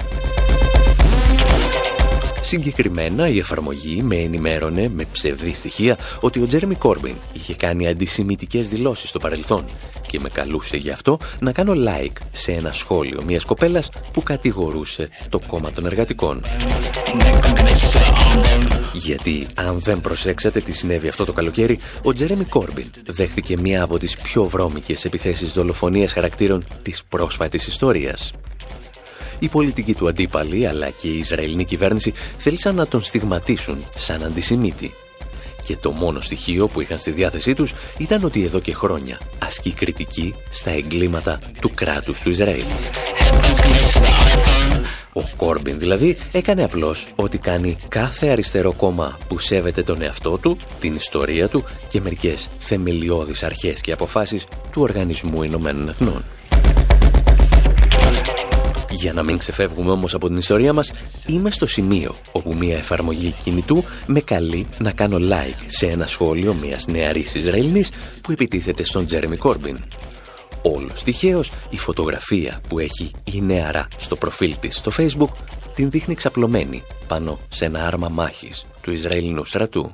Συγκεκριμένα 2.40 3.28
η 3.28 3.38
εφαρμογή 3.38 4.02
με 4.02 4.16
ενημέρωνε 4.16 4.88
με 4.88 5.04
ψευδή 5.12 5.54
στοιχεία 5.54 5.96
ότι 6.20 6.42
ο 6.42 6.46
Τζέρεμι 6.46 6.74
Κόρμπιν 6.74 7.14
είχε 7.32 7.54
κάνει 7.54 7.88
αντισημιτικές 7.88 8.68
δηλώσεις 8.68 9.08
στο 9.08 9.18
παρελθόν 9.18 9.64
και 10.06 10.20
με 10.20 10.28
καλούσε 10.28 10.76
γι' 10.76 10.90
αυτό 10.90 11.18
να 11.40 11.52
κάνω 11.52 11.72
like 11.76 12.16
σε 12.32 12.52
ένα 12.52 12.72
σχόλιο 12.72 13.22
μιας 13.26 13.44
κοπέλας 13.44 13.90
που 14.12 14.22
κατηγορούσε 14.22 15.08
το 15.28 15.40
κόμμα 15.46 15.72
των 15.72 15.86
εργατικών. 15.86 16.44
Γιατί 18.92 19.46
αν 19.54 19.78
δεν 19.78 20.00
προσέξατε 20.00 20.60
τι 20.60 20.72
συνέβη 20.72 21.08
αυτό 21.08 21.24
το 21.24 21.32
καλοκαίρι, 21.32 21.78
ο 22.02 22.12
Τζέρεμι 22.12 22.44
Κόρμπιν 22.44 22.90
δέχθηκε 23.06 23.56
μία 23.60 23.82
από 23.82 23.98
τις 23.98 24.16
πιο 24.16 24.44
βρώμικες 24.44 25.04
επιθέσεις 25.04 25.52
δολοφονίας 25.52 26.12
χαρακτήρων 26.12 26.66
της 26.82 27.02
πρόσφατης 27.08 27.66
ιστορίας. 27.66 28.32
Οι 29.38 29.48
πολιτικοί 29.48 29.94
του 29.94 30.08
αντίπαλοι 30.08 30.66
αλλά 30.66 30.90
και 30.90 31.08
η 31.08 31.18
Ισραηλινή 31.18 31.64
κυβέρνηση 31.64 32.12
θέλησαν 32.38 32.74
να 32.74 32.86
τον 32.86 33.02
στιγματίσουν 33.02 33.86
σαν 33.94 34.24
αντισημίτη. 34.24 34.92
Και 35.62 35.76
το 35.76 35.90
μόνο 35.90 36.20
στοιχείο 36.20 36.68
που 36.68 36.80
είχαν 36.80 36.98
στη 36.98 37.10
διάθεσή 37.10 37.54
τους 37.54 37.74
ήταν 37.98 38.24
ότι 38.24 38.44
εδώ 38.44 38.60
και 38.60 38.74
χρόνια 38.74 39.20
ασκεί 39.38 39.72
κριτική 39.72 40.34
στα 40.50 40.70
εγκλήματα 40.70 41.40
του 41.60 41.70
κράτους 41.74 42.20
του 42.20 42.28
Ισραήλ. 42.28 42.64
Ο 45.12 45.22
Κόρμπιν 45.36 45.78
δηλαδή 45.78 46.16
έκανε 46.32 46.64
απλώς 46.64 47.08
ό,τι 47.16 47.38
κάνει 47.38 47.76
κάθε 47.88 48.28
αριστερό 48.28 48.72
κόμμα 48.72 49.18
που 49.28 49.38
σέβεται 49.38 49.82
τον 49.82 50.02
εαυτό 50.02 50.38
του, 50.38 50.58
την 50.80 50.94
ιστορία 50.94 51.48
του 51.48 51.64
και 51.88 52.00
μερικές 52.00 52.48
θεμελιώδεις 52.58 53.42
αρχές 53.42 53.80
και 53.80 53.92
αποφάσεις 53.92 54.46
του 54.72 54.82
Οργανισμού 54.82 55.42
Ηνωμένων 55.42 55.88
Εθνών. 55.88 56.24
Για 59.00 59.12
να 59.12 59.22
μην 59.22 59.38
ξεφεύγουμε 59.38 59.90
όμως 59.90 60.14
από 60.14 60.28
την 60.28 60.36
ιστορία 60.36 60.72
μας, 60.72 60.92
είμαι 61.26 61.50
στο 61.50 61.66
σημείο 61.66 62.14
όπου 62.32 62.54
μια 62.54 62.76
εφαρμογή 62.76 63.34
κινητού 63.42 63.84
με 64.06 64.20
καλεί 64.20 64.66
να 64.78 64.92
κάνω 64.92 65.16
like 65.16 65.64
σε 65.66 65.86
ένα 65.86 66.06
σχόλιο 66.06 66.54
μιας 66.54 66.86
νεαρής 66.86 67.34
Ισραηλινής 67.34 67.90
που 68.22 68.32
επιτίθεται 68.32 68.84
στον 68.84 69.06
Τζέρεμι 69.06 69.36
Κόρμπιν. 69.36 69.78
όλος 70.62 71.02
τυχαίως 71.02 71.50
η 71.70 71.78
φωτογραφία 71.78 72.60
που 72.68 72.78
έχει 72.78 73.10
η 73.24 73.40
νεαρά 73.40 73.88
στο 73.96 74.16
προφίλ 74.16 74.56
της 74.60 74.76
στο 74.76 74.90
facebook 74.96 75.32
την 75.74 75.90
δείχνει 75.90 76.14
ξαπλωμένη 76.14 76.82
πάνω 77.08 77.38
σε 77.48 77.64
ένα 77.64 77.86
άρμα 77.86 78.08
μάχης 78.08 78.66
του 78.80 78.90
Ισραηλινού 78.92 79.44
στρατού. 79.44 79.92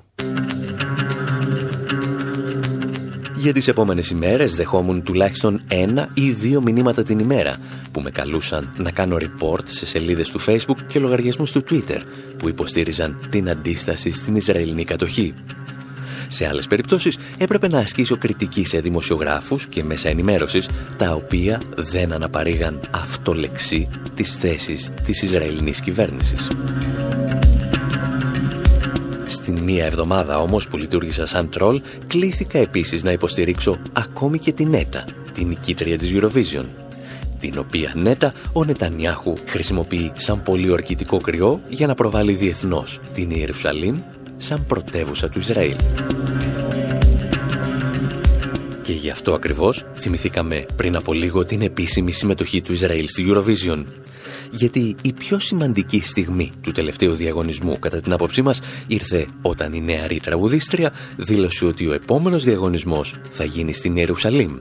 Για 3.44 3.52
τις 3.52 3.68
επόμενες 3.68 4.10
ημέρες 4.10 4.54
δεχόμουν 4.54 5.02
τουλάχιστον 5.02 5.60
ένα 5.68 6.08
ή 6.14 6.30
δύο 6.30 6.60
μηνύματα 6.60 7.02
την 7.02 7.18
ημέρα 7.18 7.56
που 7.92 8.00
με 8.00 8.10
καλούσαν 8.10 8.72
να 8.76 8.90
κάνω 8.90 9.16
report 9.16 9.62
σε 9.64 9.86
σελίδες 9.86 10.30
του 10.30 10.40
Facebook 10.40 10.76
και 10.86 10.98
λογαριασμούς 10.98 11.52
του 11.52 11.64
Twitter 11.70 11.98
που 12.36 12.48
υποστήριζαν 12.48 13.26
την 13.30 13.50
αντίσταση 13.50 14.10
στην 14.12 14.36
Ισραηλινή 14.36 14.84
κατοχή. 14.84 15.34
Σε 16.28 16.46
άλλες 16.46 16.66
περιπτώσεις 16.66 17.18
έπρεπε 17.38 17.68
να 17.68 17.78
ασκήσω 17.78 18.16
κριτική 18.16 18.64
σε 18.64 18.80
δημοσιογράφους 18.80 19.66
και 19.66 19.84
μέσα 19.84 20.08
ενημέρωσης 20.08 20.68
τα 20.96 21.12
οποία 21.12 21.60
δεν 21.76 22.12
αναπαρήγαν 22.12 22.80
αυτό 22.90 23.34
λεξί 23.34 23.88
τις 24.14 24.36
θέσεις 24.36 24.90
της 25.04 25.22
Ισραηλινής 25.22 25.80
κυβέρνησης. 25.80 26.48
Στην 29.26 29.58
μία 29.58 29.84
εβδομάδα 29.84 30.40
όμως 30.40 30.68
που 30.68 30.76
λειτουργήσα 30.76 31.26
σαν 31.26 31.48
τρόλ, 31.50 31.80
κλήθηκα 32.06 32.58
επίσης 32.58 33.02
να 33.02 33.12
υποστηρίξω 33.12 33.78
ακόμη 33.92 34.38
και 34.38 34.52
την 34.52 34.74
ΕΤΑ, 34.74 35.04
την 35.32 35.48
νικήτρια 35.48 35.98
της 35.98 36.12
Eurovision, 36.14 36.64
την 37.38 37.58
οποία 37.58 37.92
νέτα 37.94 38.32
ο 38.52 38.64
Νετανιάχου 38.64 39.34
χρησιμοποιεί 39.46 40.12
σαν 40.16 40.42
πολύ 40.42 40.70
ορκητικό 40.70 41.18
κρυό 41.18 41.60
για 41.68 41.86
να 41.86 41.94
προβάλλει 41.94 42.32
διεθνώς 42.32 43.00
την 43.12 43.30
Ιερουσαλήμ 43.30 43.96
σαν 44.36 44.64
πρωτεύουσα 44.66 45.28
του 45.28 45.38
Ισραήλ. 45.38 45.76
Και 48.82 48.92
γι' 48.92 49.10
αυτό 49.10 49.34
ακριβώς 49.34 49.84
θυμηθήκαμε 49.94 50.66
πριν 50.76 50.96
από 50.96 51.12
λίγο 51.12 51.44
την 51.44 51.62
επίσημη 51.62 52.12
συμμετοχή 52.12 52.62
του 52.62 52.72
Ισραήλ 52.72 53.08
στη 53.08 53.24
Eurovision 53.28 53.84
γιατί 54.54 54.96
η 55.02 55.12
πιο 55.12 55.38
σημαντική 55.38 56.00
στιγμή 56.00 56.52
του 56.62 56.72
τελευταίου 56.72 57.14
διαγωνισμού 57.14 57.78
κατά 57.78 58.00
την 58.00 58.12
άποψή 58.12 58.42
μας 58.42 58.60
ήρθε 58.86 59.26
όταν 59.42 59.72
η 59.72 59.80
νεαρή 59.80 60.20
τραγουδίστρια 60.20 60.92
δήλωσε 61.16 61.64
ότι 61.64 61.86
ο 61.86 61.92
επόμενος 61.92 62.44
διαγωνισμός 62.44 63.14
θα 63.30 63.44
γίνει 63.44 63.72
στην 63.72 63.96
Ιερουσαλήμ. 63.96 64.58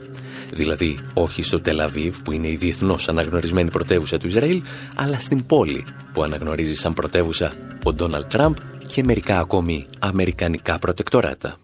Δηλαδή 0.51 0.99
όχι 1.13 1.43
στο 1.43 1.59
Τελαβίβ 1.59 2.17
που 2.23 2.31
είναι 2.31 2.47
η 2.47 2.55
διεθνώς 2.55 3.09
αναγνωρισμένη 3.09 3.69
πρωτεύουσα 3.69 4.17
του 4.17 4.27
Ισραήλ, 4.27 4.61
αλλά 4.95 5.19
στην 5.19 5.45
πόλη 5.45 5.85
που 6.13 6.23
αναγνωρίζει 6.23 6.75
σαν 6.75 6.93
πρωτεύουσα 6.93 7.53
ο 7.83 7.93
Ντόναλτ 7.93 8.27
Τραμπ 8.27 8.55
και 8.85 9.03
μερικά 9.03 9.39
ακόμη 9.39 9.85
αμερικανικά 9.99 10.79
προτεκτοράτα. 10.79 11.57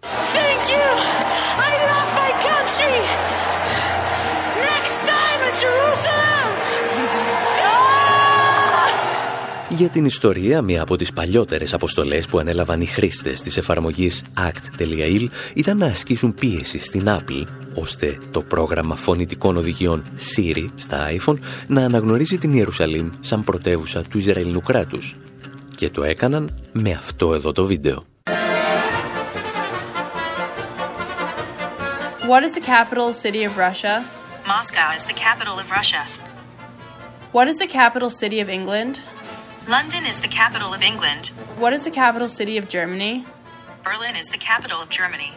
Για 9.79 9.89
την 9.89 10.05
ιστορία, 10.05 10.61
μία 10.61 10.81
από 10.81 10.95
τις 10.95 11.13
παλιότερες 11.13 11.73
αποστολές 11.73 12.27
που 12.27 12.39
ανέλαβαν 12.39 12.81
οι 12.81 12.85
χρήστες 12.85 13.41
της 13.41 13.57
εφαρμογής 13.57 14.23
act.il 14.37 15.27
ήταν 15.53 15.77
να 15.77 15.85
ασκήσουν 15.85 16.33
πίεση 16.33 16.79
στην 16.79 17.05
Apple 17.07 17.45
ώστε 17.73 18.19
το 18.31 18.41
πρόγραμμα 18.41 18.95
φωνητικών 18.95 19.57
οδηγιών 19.57 20.03
Siri 20.17 20.65
στα 20.75 21.07
iPhone 21.19 21.37
να 21.67 21.83
αναγνωρίζει 21.83 22.37
την 22.37 22.53
Ιερουσαλήμ 22.53 23.09
σαν 23.19 23.43
πρωτεύουσα 23.43 24.01
του 24.01 24.17
Ισραηλινού 24.17 24.59
κράτους. 24.59 25.15
Και 25.75 25.89
το 25.89 26.03
έκαναν 26.03 26.59
με 26.71 26.91
αυτό 26.91 27.33
εδώ 27.33 27.51
το 27.51 27.65
βίντεο. 27.65 28.03
What 32.29 32.43
is 32.47 32.53
the 32.59 32.65
capital 32.75 33.13
city 33.23 33.43
of 33.49 33.53
Russia? 33.67 33.93
Moscow 34.53 34.87
is 34.97 35.05
the 35.05 35.17
capital 35.27 35.55
of 35.61 35.67
Russia. 35.77 36.03
What 37.31 37.47
is 37.47 37.57
the 37.63 37.69
capital 37.79 38.09
city 38.21 38.39
of 38.45 38.49
England? 38.49 38.93
London 39.68 40.04
is 40.12 40.20
the 40.20 40.28
capital 40.28 40.74
of 40.74 40.82
England. 40.82 41.28
What 41.62 41.72
is 41.72 41.84
the 41.84 41.90
capital 41.90 42.28
city 42.28 42.58
of 42.58 42.68
Germany? 42.68 43.24
Berlin 43.82 44.14
is 44.22 44.28
the 44.34 44.38
capital 44.38 44.78
of 44.84 44.88
Germany. 44.90 45.32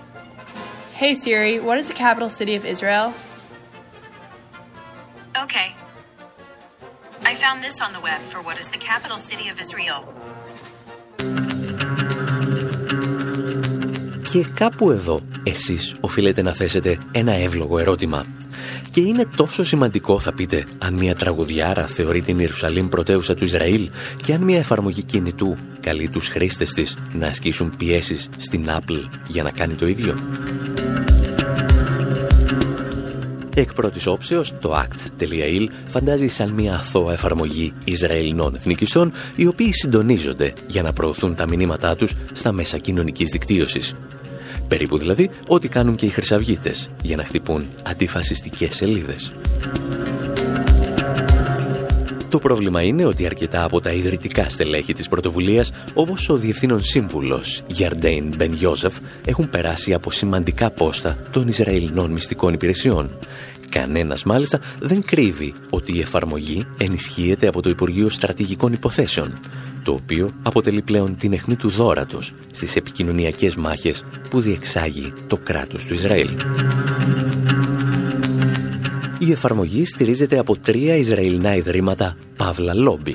Hey 0.93 1.13
Siri, 1.13 1.59
what 1.59 1.77
is 1.77 1.87
the 1.87 1.93
capital 1.93 2.29
city 2.29 2.55
of 2.55 2.63
Israel? 2.65 3.13
Okay. 5.43 5.67
I 7.31 7.33
found 7.35 7.63
this 7.63 7.77
on 7.85 7.91
the 7.93 7.99
web 8.09 8.21
for 8.31 8.39
what 8.41 8.57
is 8.59 8.69
the 8.69 8.81
capital 8.91 9.17
city 9.17 9.47
of 9.49 9.59
Israel. 9.59 9.99
Και 14.31 14.45
κάπου 14.53 14.91
εδώ 14.91 15.21
εσείς 15.43 15.95
οφείλετε 16.01 16.41
να 16.41 16.53
θέσετε 16.53 16.97
ένα 17.11 17.33
εύλογο 17.33 17.79
ερώτημα. 17.79 18.25
Και 18.92 19.00
είναι 19.00 19.26
τόσο 19.36 19.64
σημαντικό, 19.64 20.18
θα 20.18 20.32
πείτε, 20.32 20.64
αν 20.78 20.94
μια 20.94 21.14
τραγουδιάρα 21.14 21.86
θεωρεί 21.86 22.20
την 22.20 22.38
Ιερουσαλήμ 22.38 22.88
πρωτεύουσα 22.88 23.34
του 23.34 23.44
Ισραήλ 23.44 23.90
και 24.22 24.32
αν 24.32 24.40
μια 24.40 24.58
εφαρμογή 24.58 25.02
κινητού 25.02 25.56
καλεί 25.80 26.08
τους 26.08 26.28
χρήστες 26.28 26.72
της 26.72 26.96
να 27.12 27.26
ασκήσουν 27.26 27.76
πιέσεις 27.76 28.30
στην 28.38 28.66
Apple 28.68 29.00
για 29.28 29.42
να 29.42 29.50
κάνει 29.50 29.74
το 29.74 29.86
ίδιο. 29.86 30.18
Εκ 33.54 33.72
πρώτης 33.72 34.06
όψεως, 34.06 34.52
το 34.60 34.76
act.il 34.76 35.66
φαντάζει 35.86 36.26
σαν 36.28 36.50
μια 36.50 36.74
αθώα 36.74 37.12
εφαρμογή 37.12 37.72
Ισραηλινών 37.84 38.54
εθνικιστών, 38.54 39.12
οι 39.36 39.46
οποίοι 39.46 39.72
συντονίζονται 39.72 40.52
για 40.66 40.82
να 40.82 40.92
προωθούν 40.92 41.34
τα 41.34 41.46
μηνύματά 41.46 41.96
τους 41.96 42.14
στα 42.32 42.52
μέσα 42.52 42.78
κοινωνικής 42.78 43.30
δικτύωσης. 43.30 43.94
Περίπου 44.72 44.98
δηλαδή 44.98 45.30
ό,τι 45.46 45.68
κάνουν 45.68 45.96
και 45.96 46.06
οι 46.06 46.08
χρυσαυγίτες 46.08 46.90
για 47.02 47.16
να 47.16 47.24
χτυπούν 47.24 47.68
αντιφασιστικές 47.82 48.76
σελίδες. 48.76 49.32
Το 52.28 52.38
πρόβλημα 52.38 52.82
είναι 52.82 53.04
ότι 53.04 53.26
αρκετά 53.26 53.64
από 53.64 53.80
τα 53.80 53.92
ιδρυτικά 53.92 54.48
στελέχη 54.48 54.92
της 54.92 55.08
πρωτοβουλίας, 55.08 55.72
όπως 55.94 56.28
ο 56.28 56.36
Διευθύνων 56.36 56.82
Σύμβουλος 56.82 57.62
Γιαρντέιν 57.66 58.32
Μπεν 58.36 58.52
Ιώζεφ, 58.60 58.98
έχουν 59.24 59.50
περάσει 59.50 59.94
από 59.94 60.10
σημαντικά 60.10 60.70
πόστα 60.70 61.18
των 61.30 61.48
Ισραηλινών 61.48 62.10
μυστικών 62.10 62.54
υπηρεσιών. 62.54 63.18
Κανένας 63.68 64.24
μάλιστα 64.24 64.60
δεν 64.80 65.02
κρύβει 65.04 65.54
ότι 65.70 65.96
η 65.96 66.00
εφαρμογή 66.00 66.66
ενισχύεται 66.78 67.46
από 67.46 67.62
το 67.62 67.68
Υπουργείο 67.68 68.08
Στρατηγικών 68.08 68.72
Υποθέσεων, 68.72 69.38
το 69.82 69.92
οποίο 69.92 70.30
αποτελεί 70.42 70.82
πλέον 70.82 71.16
την 71.16 71.32
αιχμή 71.32 71.56
του 71.56 71.68
δόρατος 71.68 72.32
στις 72.52 72.76
επικοινωνιακές 72.76 73.54
μάχες 73.54 74.04
που 74.30 74.40
διεξάγει 74.40 75.12
το 75.26 75.36
κράτος 75.36 75.86
του 75.86 75.94
Ισραήλ. 75.94 76.28
Η 79.18 79.32
εφαρμογή 79.32 79.84
στηρίζεται 79.84 80.38
από 80.38 80.56
τρία 80.56 80.96
Ισραηλινά 80.96 81.54
ιδρύματα 81.54 82.16
Παύλα 82.36 82.72
Lobby, 82.76 83.14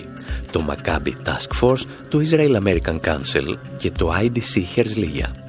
το 0.51 0.65
Maccabi 0.69 1.11
Task 1.25 1.61
Force, 1.61 1.83
το 2.09 2.19
Israel 2.29 2.55
American 2.63 2.99
Council 2.99 3.55
και 3.77 3.91
το 3.91 4.13
IDC 4.21 4.75
Herzliya. 4.75 5.46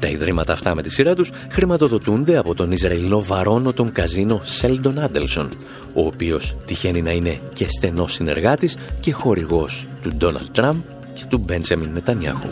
Τα 0.00 0.08
ιδρύματα 0.08 0.52
αυτά 0.52 0.74
με 0.74 0.82
τη 0.82 0.90
σειρά 0.90 1.14
τους 1.14 1.30
χρηματοδοτούνται 1.50 2.36
από 2.36 2.54
τον 2.54 2.72
Ισραηλινό 2.72 3.22
βαρόνο 3.22 3.72
των 3.72 3.92
καζίνο 3.92 4.40
Σέλντον 4.42 4.98
Άντελσον, 4.98 5.48
ο 5.94 6.06
οποίος 6.06 6.56
τυχαίνει 6.64 7.02
να 7.02 7.10
είναι 7.10 7.38
και 7.52 7.66
στενός 7.68 8.12
συνεργάτης 8.12 8.76
και 9.00 9.12
χορηγός 9.12 9.86
του 10.02 10.14
Ντόναλτ 10.14 10.48
Τραμπ 10.52 10.80
και 11.14 11.24
του 11.28 11.38
Μπέντσεμιν 11.38 11.90
Νετανιάχου. 11.92 12.48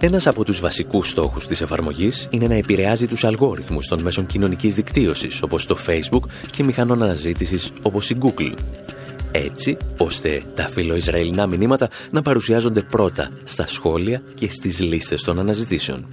Ένας 0.00 0.26
από 0.26 0.44
τους 0.44 0.60
βασικούς 0.60 1.08
στόχους 1.08 1.46
της 1.46 1.60
εφαρμογής 1.60 2.28
είναι 2.30 2.46
να 2.46 2.54
επηρεάζει 2.54 3.06
τους 3.06 3.24
αλγόριθμους 3.24 3.86
των 3.86 4.02
μέσων 4.02 4.26
κοινωνικής 4.26 4.74
δικτύωσης 4.74 5.42
όπως 5.42 5.66
το 5.66 5.76
Facebook 5.86 6.22
και 6.50 6.62
μηχανών 6.62 7.02
αναζήτησης 7.02 7.72
όπως 7.82 8.10
η 8.10 8.16
Google. 8.20 8.52
Έτσι, 9.32 9.76
ώστε 9.96 10.42
τα 10.54 10.68
φιλοϊσραηλινά 10.68 11.46
μηνύματα 11.46 11.88
να 12.10 12.22
παρουσιάζονται 12.22 12.82
πρώτα 12.82 13.30
στα 13.44 13.66
σχόλια 13.66 14.22
και 14.34 14.50
στις 14.50 14.80
λίστες 14.80 15.22
των 15.22 15.38
αναζητήσεων. 15.38 16.06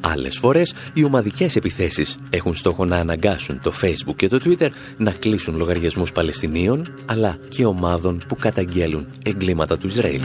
Άλλες 0.00 0.38
φορές, 0.38 0.74
οι 0.92 1.04
ομαδικές 1.04 1.56
επιθέσεις 1.56 2.18
έχουν 2.30 2.54
στόχο 2.54 2.84
να 2.84 2.96
αναγκάσουν 2.96 3.60
το 3.62 3.72
Facebook 3.82 4.16
και 4.16 4.28
το 4.28 4.40
Twitter 4.44 4.68
να 4.96 5.10
κλείσουν 5.10 5.56
λογαριασμούς 5.56 6.12
Παλαιστινίων, 6.12 6.94
αλλά 7.06 7.38
και 7.48 7.64
ομάδων 7.64 8.24
που 8.28 8.36
καταγγέλουν 8.36 9.06
εγκλήματα 9.24 9.78
του 9.78 9.86
Ισραήλ. 9.86 10.20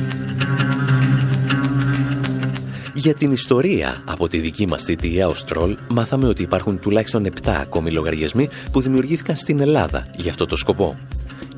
Για 2.93 3.13
την 3.13 3.31
ιστορία 3.31 4.03
από 4.05 4.27
τη 4.27 4.37
δική 4.37 4.67
μας 4.67 4.83
θητεία 4.83 5.27
ως 5.27 5.43
τρόλ 5.43 5.77
μάθαμε 5.89 6.27
ότι 6.27 6.41
υπάρχουν 6.41 6.79
τουλάχιστον 6.79 7.25
7 7.25 7.49
ακόμη 7.49 7.91
λογαριασμοί 7.91 8.49
που 8.71 8.81
δημιουργήθηκαν 8.81 9.35
στην 9.35 9.59
Ελλάδα 9.59 10.07
για 10.15 10.29
αυτό 10.29 10.45
το 10.45 10.55
σκοπό 10.55 10.97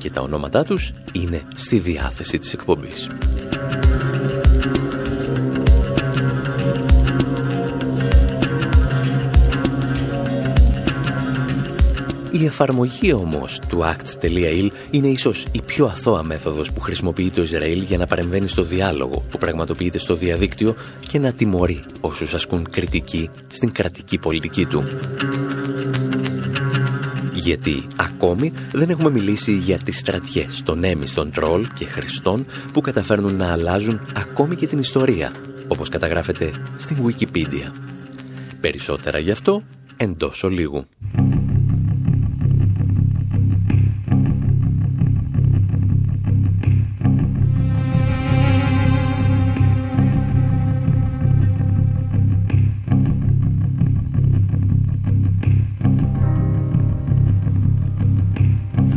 και 0.02 0.10
τα 0.10 0.20
ονόματά 0.20 0.64
τους 0.64 0.92
είναι 1.12 1.42
στη 1.54 1.78
διάθεση 1.78 2.38
της 2.38 2.52
εκπομπής. 2.52 3.08
Η 12.30 12.44
εφαρμογή 12.44 13.12
όμως 13.12 13.60
του 13.68 13.78
act.il 13.84 14.68
είναι 14.90 15.08
ίσως 15.08 15.46
η 15.52 15.62
πιο 15.62 15.86
αθώα 15.86 16.22
μέθοδος 16.22 16.72
που 16.72 16.80
χρησιμοποιεί 16.80 17.30
το 17.30 17.42
Ισραήλ 17.42 17.82
για 17.82 17.98
να 17.98 18.06
παρεμβαίνει 18.06 18.48
στο 18.48 18.62
διάλογο 18.62 19.24
που 19.30 19.38
πραγματοποιείται 19.38 19.98
στο 19.98 20.14
διαδίκτυο 20.14 20.74
και 21.06 21.18
να 21.18 21.32
τιμωρεί 21.32 21.84
όσους 22.00 22.34
ασκούν 22.34 22.70
κριτική 22.70 23.30
στην 23.48 23.72
κρατική 23.72 24.18
πολιτική 24.18 24.66
του. 24.66 24.84
Γιατί 27.44 27.82
ακόμη 27.96 28.52
δεν 28.72 28.90
έχουμε 28.90 29.10
μιλήσει 29.10 29.52
για 29.52 29.78
τις 29.78 29.98
στρατιές 29.98 30.62
των 30.62 30.84
έμιστων 30.84 31.30
τρόλ 31.30 31.66
και 31.74 31.84
χριστών 31.84 32.46
που 32.72 32.80
καταφέρνουν 32.80 33.36
να 33.36 33.52
αλλάζουν 33.52 34.00
ακόμη 34.14 34.54
και 34.54 34.66
την 34.66 34.78
ιστορία, 34.78 35.32
όπως 35.68 35.88
καταγράφεται 35.88 36.50
στην 36.76 36.96
Wikipedia. 37.06 37.72
Περισσότερα 38.60 39.18
γι' 39.18 39.30
αυτό 39.30 39.62
εντός 39.96 40.44
ολίγου. 40.44 40.86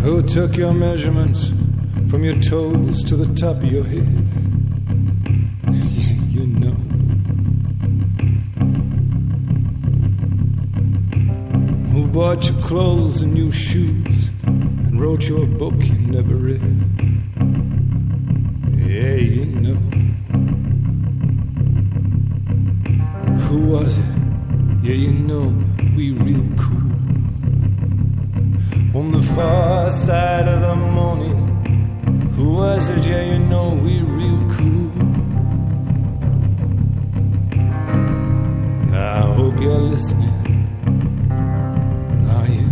Who 0.05 0.21
took 0.21 0.55
your 0.55 0.71
measurements 0.71 1.49
from 2.11 2.23
your 2.23 2.39
toes 2.39 3.01
to 3.05 3.15
the 3.15 3.25
top 3.33 3.57
of 3.57 3.63
your 3.63 3.83
head? 3.83 4.29
Yeah, 5.97 6.13
you 6.29 6.45
know. 6.45 6.75
Who 11.89 12.05
bought 12.05 12.45
your 12.47 12.61
clothes 12.61 13.23
and 13.23 13.33
new 13.33 13.51
shoes 13.51 14.29
and 14.43 15.01
wrote 15.01 15.23
your 15.23 15.47
book 15.47 15.73
you 15.79 15.97
never 15.97 16.35
read? 16.35 16.61
Yeah, 18.87 19.15
you 19.15 19.45
know. 19.45 19.79
Who 23.47 23.59
was 23.71 23.97
it? 23.97 24.05
Yeah, 24.83 24.93
you 24.93 25.13
know, 25.13 25.47
we 25.95 26.11
real 26.11 26.45
cool. 26.59 26.84
On 28.95 29.12
the 29.12 29.21
far 29.21 29.89
side 29.89 30.47
of 30.47 30.62
the 30.62 30.73
morning, 30.73 32.31
who 32.36 32.53
was 32.53 32.89
it? 32.89 33.05
Yeah, 33.05 33.34
you 33.34 33.39
know, 33.39 33.71
we 33.84 33.99
real 33.99 34.49
cool. 34.51 34.91
I 38.95 39.19
hope 39.36 39.60
you're 39.60 39.81
listening. 39.81 40.31
Are 42.36 42.47
you? 42.47 42.69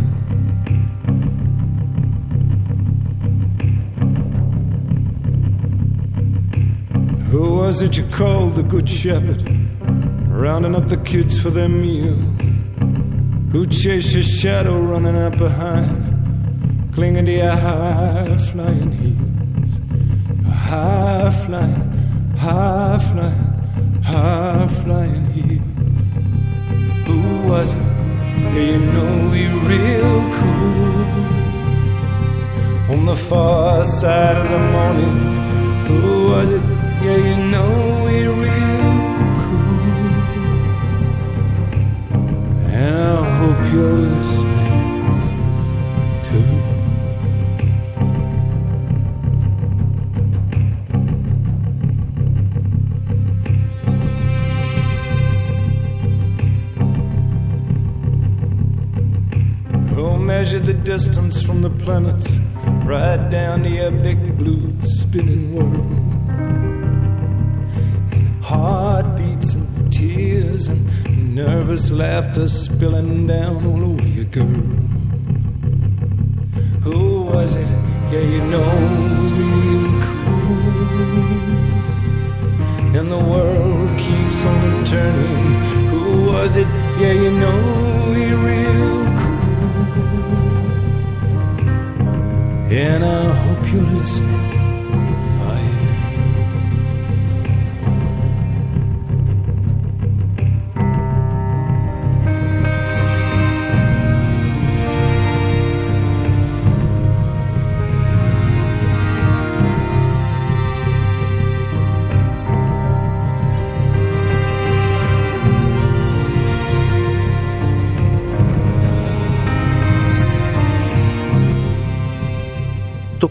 Who 7.31 7.55
was 7.57 7.81
it 7.81 7.97
you 7.97 8.07
called 8.07 8.55
the 8.55 8.63
Good 8.63 8.87
Shepherd? 8.87 9.43
Rounding 10.29 10.73
up 10.73 10.87
the 10.87 11.01
kids 11.03 11.37
for 11.37 11.49
their 11.49 11.67
meal. 11.67 12.15
Who 13.51 13.67
chased 13.67 14.13
your 14.13 14.23
shadow 14.23 14.79
running 14.79 15.17
up 15.17 15.37
behind? 15.37 16.12
Clinging 16.93 17.25
to 17.25 17.31
your 17.31 17.55
high 17.55 18.37
flying 18.51 18.91
heels. 18.91 19.71
High 20.45 21.31
flying, 21.43 21.89
high 22.37 22.99
flying, 22.99 24.01
high 24.03 24.67
flying 24.67 25.25
heels. 25.33 26.03
Who 27.07 27.47
was 27.49 27.73
it? 27.73 27.81
Yeah, 28.53 28.65
you 28.73 28.77
know 28.93 29.29
we 29.31 29.47
real 29.47 30.15
cool. 30.37 31.03
On 32.93 33.05
the 33.07 33.15
far 33.15 33.83
side 33.83 34.37
of 34.37 34.47
the 34.51 34.59
morning, 34.59 35.17
who 35.87 36.29
was 36.29 36.51
it? 36.51 36.61
Yeah, 37.01 37.17
you 37.27 37.37
know 37.49 38.03
we 38.05 38.17
real 38.27 38.93
cool. 39.41 39.81
And 42.69 42.95
I 42.95 43.23
hope 43.39 43.73
you're 43.73 43.93
listening 43.93 44.42
distance 61.33 61.45
from 61.45 61.61
the 61.61 61.69
planets 61.83 62.39
right 62.85 63.29
down 63.29 63.63
to 63.63 63.69
your 63.69 63.91
big 63.91 64.37
blue 64.37 64.75
spinning 64.81 65.53
world? 65.53 65.91
And 68.11 68.43
heartbeats 68.43 69.53
and 69.53 69.91
tears 69.91 70.67
and 70.67 71.35
nervous 71.35 71.91
laughter 71.91 72.47
spilling 72.47 73.27
down 73.27 73.65
all 73.65 73.83
over 73.83 74.07
you, 74.07 74.25
girl. 74.25 74.63
Who 76.83 77.23
was 77.23 77.55
it? 77.55 77.69
Yeah, 78.11 78.25
you 78.33 78.41
know, 78.53 78.71
real 79.39 80.01
cool. 80.07 80.63
And 82.97 83.11
the 83.11 83.23
world 83.33 83.99
keeps 83.99 84.45
on 84.45 84.85
turning. 84.85 85.89
Who 85.89 86.25
was 86.31 86.55
it? 86.55 86.67
Yeah, 86.99 87.13
you 87.13 87.31
know, 87.31 87.92
And 92.73 93.05
I 93.05 93.35
hope 93.35 93.71
you're 93.71 93.81
listening. 93.83 94.52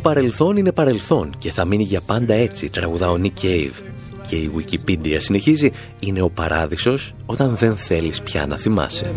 Παρελθόν 0.02 0.56
είναι 0.56 0.72
παρελθόν 0.72 1.34
και 1.38 1.52
θα 1.52 1.64
μείνει 1.64 1.82
για 1.82 2.00
πάντα 2.00 2.34
έτσι, 2.34 2.70
τραγουδά 2.70 3.10
ο 3.10 3.16
Nick 3.22 3.44
Cave. 3.44 3.80
Και 4.28 4.36
η 4.36 4.50
Wikipedia 4.56 5.16
συνεχίζει, 5.18 5.70
είναι 6.00 6.22
ο 6.22 6.30
παράδεισος 6.30 7.14
όταν 7.26 7.56
δεν 7.56 7.76
θέλεις 7.76 8.22
πια 8.22 8.46
να 8.46 8.56
θυμάσαι. 8.56 9.12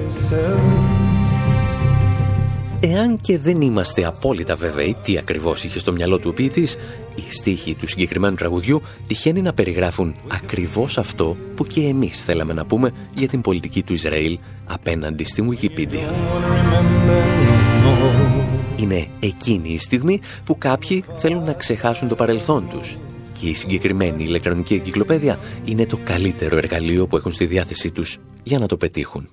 Εάν 2.80 3.20
και 3.22 3.38
δεν 3.38 3.62
είμαστε 3.62 4.06
απόλυτα 4.06 4.56
βέβαιοι 4.56 4.96
τι 5.02 5.18
ακριβώς 5.18 5.64
είχε 5.64 5.80
στο 5.80 5.92
μυαλό 5.92 6.20
του 6.20 6.28
ο 6.30 6.34
ποιητής, 6.34 6.78
οι 7.16 7.24
στίχοι 7.28 7.76
του 7.76 7.88
συγκεκριμένου 7.88 8.36
τραγουδιού 8.36 8.82
τυχαίνει 9.08 9.42
να 9.42 9.54
περιγράφουν 9.54 10.16
ακριβώς 10.28 10.98
αυτό 10.98 11.38
που 11.56 11.66
και 11.66 11.82
εμείς 11.82 12.24
θέλαμε 12.24 12.54
να 12.54 12.66
πούμε 12.66 12.92
για 13.14 13.28
την 13.28 13.42
πολιτική 13.42 13.84
του 13.84 13.94
Ισραήλ 13.94 14.40
απέναντι 14.66 15.24
στην 15.24 15.50
Wikipedia. 15.52 16.10
Είναι 18.76 19.08
εκείνη 19.20 19.70
η 19.70 19.78
στιγμή 19.78 20.20
που 20.44 20.58
κάποιοι 20.58 21.04
θέλουν 21.16 21.44
να 21.44 21.54
ξεχάσουν 21.54 22.08
το 22.08 22.16
παρελθόν 22.16 22.68
τους 22.70 22.98
και 23.40 23.48
η 23.48 23.54
συγκεκριμένη 23.54 24.24
ηλεκτρονική 24.24 24.74
εγκυκλοπαίδεια 24.74 25.40
είναι 25.66 25.86
το 25.86 26.00
καλύτερο 26.04 26.58
εργαλείο 26.58 27.08
που 27.08 27.18
έχουν 27.18 27.32
στη 27.32 27.46
διάθεσή 27.46 27.92
τους 27.92 28.18
για 28.44 28.60
να 28.60 28.68
το 28.68 28.78
πετύχουν. 28.78 29.30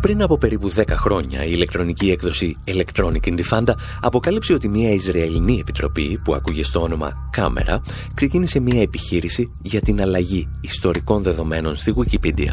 Πριν 0.00 0.22
από 0.22 0.38
περίπου 0.38 0.72
10 0.74 0.84
χρόνια, 0.88 1.44
η 1.44 1.50
ηλεκτρονική 1.52 2.10
έκδοση 2.10 2.56
Electronic 2.64 3.34
Intifada 3.34 3.72
αποκάλυψε 4.00 4.52
ότι 4.52 4.68
μια 4.68 4.90
Ισραηλινή 4.90 5.58
επιτροπή 5.58 6.20
που 6.24 6.34
ακούγε 6.34 6.64
στο 6.64 6.82
όνομα 6.82 7.28
Κάμερα 7.30 7.82
ξεκίνησε 8.14 8.60
μια 8.60 8.82
επιχείρηση 8.82 9.50
για 9.62 9.80
την 9.80 10.00
αλλαγή 10.00 10.48
ιστορικών 10.60 11.22
δεδομένων 11.22 11.76
στη 11.76 11.94
Wikipedia. 11.96 12.52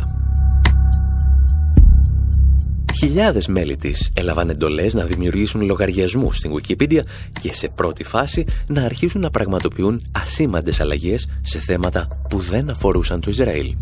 Χιλιάδες 3.00 3.48
μέλη 3.48 3.78
της 3.78 4.12
έλαβαν 4.16 4.50
εντολές 4.50 4.94
να 4.94 5.04
δημιουργήσουν 5.04 5.62
λογαριασμούς 5.62 6.38
στην 6.38 6.52
Wikipedia 6.54 7.00
και 7.40 7.54
σε 7.54 7.70
πρώτη 7.76 8.04
φάση 8.04 8.46
να 8.68 8.84
αρχίσουν 8.84 9.22
να 9.22 9.30
πραγματοποιούν 9.30 10.04
ασήμαντες 10.12 10.82
αλλαγές 10.82 11.28
σε 11.42 11.60
θέματα 11.60 12.08
που 12.30 12.40
δεν 12.40 12.70
αφορούσαν 12.70 13.22
το 13.22 13.30
Ισραήλ. 13.30 13.76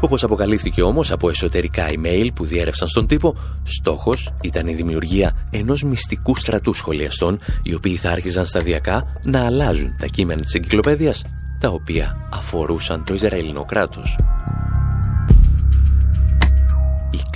Όπως 0.00 0.24
αποκαλύφθηκε 0.24 0.82
όμως 0.82 1.12
από 1.12 1.28
εσωτερικά 1.28 1.86
email 1.88 2.28
που 2.34 2.44
διέρευσαν 2.44 2.88
στον 2.88 3.06
τύπο, 3.06 3.34
στόχος 3.62 4.32
ήταν 4.40 4.66
η 4.66 4.74
δημιουργία 4.74 5.48
ενός 5.50 5.82
μυστικού 5.82 6.36
στρατού 6.36 6.72
σχολιαστών, 6.72 7.38
οι 7.62 7.74
οποίοι 7.74 7.96
θα 7.96 8.10
άρχιζαν 8.10 8.46
σταδιακά 8.46 9.20
να 9.24 9.44
αλλάζουν 9.44 9.96
τα 9.98 10.06
κείμενα 10.06 10.42
της 10.42 10.54
εγκυκλοπαίδειας, 10.54 11.22
τα 11.60 11.68
οποία 11.68 12.28
αφορούσαν 12.32 13.04
το 13.04 13.14
Ισραηλινό 13.14 13.64
κράτος. 13.64 14.16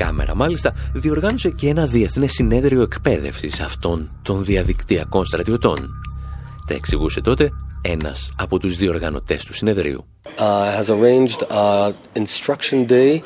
Η 0.01 0.03
κάμερα 0.03 0.35
μάλιστα 0.35 0.75
διοργάνωσε 0.93 1.51
και 1.51 1.69
ένα 1.69 1.87
διεθνές 1.87 2.33
συνέδριο 2.33 2.83
εκπαίδευσης 2.83 3.61
αυτών 3.61 4.11
των 4.23 4.45
διαδικτυακών 4.45 5.25
στρατιωτών. 5.25 5.91
Τα 6.67 6.75
εξηγούσε 6.75 7.21
τότε 7.21 7.51
ένας 7.83 8.35
από 8.39 8.59
τους 8.59 8.77
διοργανωτές 8.77 9.45
του 9.45 9.55
συνεδρίου. 9.55 10.05
uh, 10.41 10.73
has 10.79 10.89
arranged 10.89 11.41
uh, 11.51 11.93
instruction 12.15 12.87
day 12.87 13.23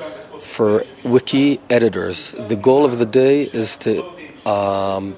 for 0.56 0.82
wiki 1.04 1.60
editors. 1.70 2.34
The 2.48 2.56
goal 2.56 2.84
of 2.90 2.98
the 2.98 3.06
day 3.06 3.36
is 3.42 3.76
to 3.84 3.92
um, 4.54 5.16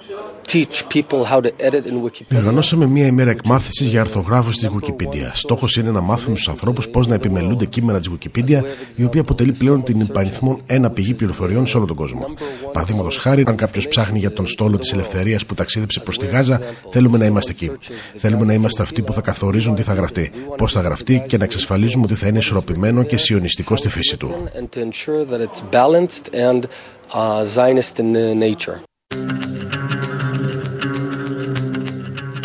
Διοργανώσαμε 2.29 2.87
μία 2.87 3.07
ημέρα 3.07 3.31
εκμάθησης 3.31 3.89
για 3.89 4.01
αρθογράφου 4.01 4.51
της 4.51 4.71
Wikipedia. 4.71 5.31
Στόχος 5.35 5.77
είναι 5.77 5.91
να 5.91 6.01
μάθουμε 6.01 6.37
στους 6.37 6.49
ανθρώπους 6.49 6.89
πώς 6.89 7.07
να 7.07 7.15
επιμελούνται 7.15 7.65
κείμενα 7.65 7.99
της 7.99 8.11
Wikipedia, 8.11 8.63
η 8.97 9.05
οποία 9.05 9.21
αποτελεί 9.21 9.53
πλέον 9.53 9.83
την 9.83 10.01
υπαριθμόν 10.01 10.63
ένα 10.67 10.91
πηγή 10.91 11.15
πληροφοριών 11.15 11.67
σε 11.67 11.77
όλο 11.77 11.87
τον 11.87 11.97
κόσμο. 11.97 12.27
Παραδείγματος 12.73 13.17
χάρη, 13.17 13.45
αν 13.47 13.57
κάποιος 13.57 13.89
ψάχνει 13.89 14.19
για 14.19 14.33
τον 14.33 14.47
στόλο 14.47 14.79
της 14.79 14.93
ελευθερίας 14.93 15.47
που 15.47 15.55
ταξίδεψε 15.55 16.01
προς 16.01 16.19
τη 16.19 16.27
Γάζα, 16.27 16.61
θέλουμε 16.91 17.19
να 17.19 17.25
είμαστε 17.25 17.51
εκεί. 17.51 17.71
Θέλουμε 18.17 18.45
να 18.45 18.53
είμαστε 18.53 18.83
αυτοί 18.83 19.03
που 19.03 19.13
θα 19.13 19.21
καθορίζουν 19.21 19.75
τι 19.75 19.83
θα 19.83 19.95
γραφτεί, 19.95 20.33
πώς 20.57 20.73
θα 20.73 20.81
γραφτεί 20.81 21.25
και 21.29 21.37
να 21.37 21.45
εξασφαλίζουμε 21.45 22.05
ότι 22.05 22.15
θα 22.15 22.27
είναι 22.27 22.39
ισορροπημένο 22.39 23.03
και 23.03 23.17
σιωνιστικό 23.17 23.77
στη 23.77 23.89
φύση 23.89 24.17
του. 24.17 24.35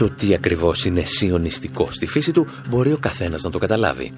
Το 0.02 0.10
τι 0.10 0.34
ακριβώς 0.34 0.86
είναι 0.86 1.04
σιωνιστικό 1.06 1.88
στη 1.92 2.08
φύση 2.08 2.32
του 2.32 2.48
μπορεί 2.70 2.92
ο 2.92 2.98
καθένας 2.98 3.42
να 3.42 3.50
το 3.50 3.58
καταλάβει. 3.58 4.14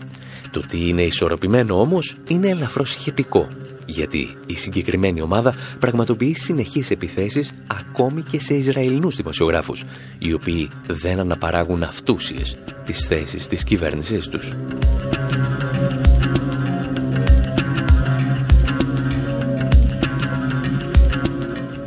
Το 0.51 0.59
τι 0.59 0.87
είναι 0.87 1.01
ισορροπημένο 1.01 1.79
όμως 1.79 2.17
είναι 2.27 2.49
ελαφρώς 2.49 2.91
σχετικό, 2.91 3.47
γιατί 3.85 4.37
η 4.45 4.55
συγκεκριμένη 4.55 5.21
ομάδα 5.21 5.55
πραγματοποιεί 5.79 6.33
συνεχείς 6.35 6.91
επιθέσεις 6.91 7.51
ακόμη 7.67 8.23
και 8.23 8.39
σε 8.39 8.53
Ισραηλινούς 8.53 9.15
δημοσιογράφους, 9.15 9.83
οι 10.17 10.33
οποίοι 10.33 10.69
δεν 10.87 11.19
αναπαράγουν 11.19 11.83
αυτούσιες 11.83 12.57
τις 12.85 13.05
θέσεις 13.07 13.47
της 13.47 13.63
κυβέρνησής 13.63 14.27
τους. 14.27 14.53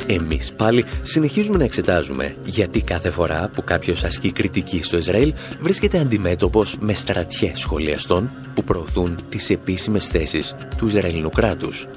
Εμείς 0.07 0.53
πάλι 0.53 0.85
συνεχίζουμε 1.03 1.57
να 1.57 1.63
εξετάζουμε 1.63 2.35
γιατί 2.45 2.81
κάθε 2.81 3.09
φορά 3.11 3.49
που 3.55 3.63
κάποιος 3.63 4.03
ασκεί 4.03 4.31
κριτική 4.31 4.83
στο 4.83 4.97
Ισραήλ 4.97 5.33
βρίσκεται 5.59 5.99
αντιμέτωπος 5.99 6.77
με 6.79 6.93
στρατιές 6.93 7.59
σχολιαστών 7.59 8.31
που 8.53 8.63
προωθούν 8.63 9.15
τις 9.29 9.49
επίσημες 9.49 10.07
θέσεις 10.07 10.55
του 10.77 10.87
Ισραηλινού 10.87 11.29
κράτους. 11.29 11.87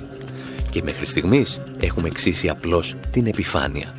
Και 0.71 0.83
μέχρι 0.83 1.07
στιγμής 1.07 1.61
έχουμε 1.81 2.09
εξήσει 2.09 2.49
απλώς 2.49 2.95
την 3.11 3.27
επιφάνεια. 3.27 3.95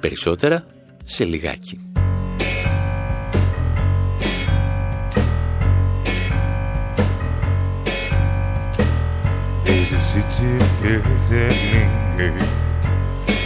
Περισσότερα 0.00 0.64
σε 1.04 1.24
λιγάκι. 1.24 1.80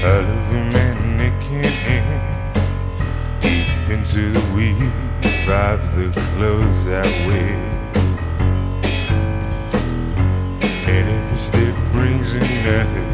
I 0.07 0.20
love 0.20 0.28
a 0.28 0.64
man 0.70 1.40
can 1.40 1.72
deep 3.40 3.90
into 3.90 4.30
the 4.30 4.54
weave 4.54 5.50
of 5.50 5.80
the 5.96 6.09
clothes 6.30 6.86
I 6.86 7.02
wear. 7.26 7.57
And 10.86 11.09
a 11.11 11.38
step 11.38 11.74
brings 11.92 12.32
another, 12.34 13.07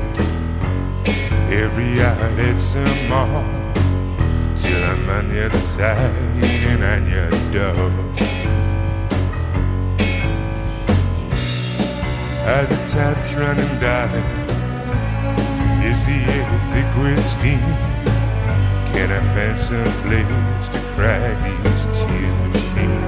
every 1.50 1.92
eye 1.98 2.34
that's 2.36 2.74
a 2.74 2.84
mark 3.08 4.54
till 4.58 4.84
I'm 4.84 5.08
on 5.08 5.30
the 5.30 5.46
other 5.46 5.60
side 5.60 6.14
and 6.44 6.84
on 6.84 7.08
your 7.10 7.30
door. 7.54 7.90
Are 12.52 12.66
the 12.66 12.76
taps 12.86 13.32
running 13.32 13.80
down? 13.80 14.41
Is 15.84 16.06
the 16.06 16.14
air 16.14 16.60
thick 16.70 16.90
with 16.96 17.24
steam? 17.26 17.58
Can 18.92 19.10
I 19.10 19.20
find 19.34 19.58
some 19.58 19.92
place 20.02 20.68
to 20.70 20.80
cry 20.94 21.20
these 21.42 21.84
tears 21.98 22.38
of 22.46 22.54
shame? 22.68 23.04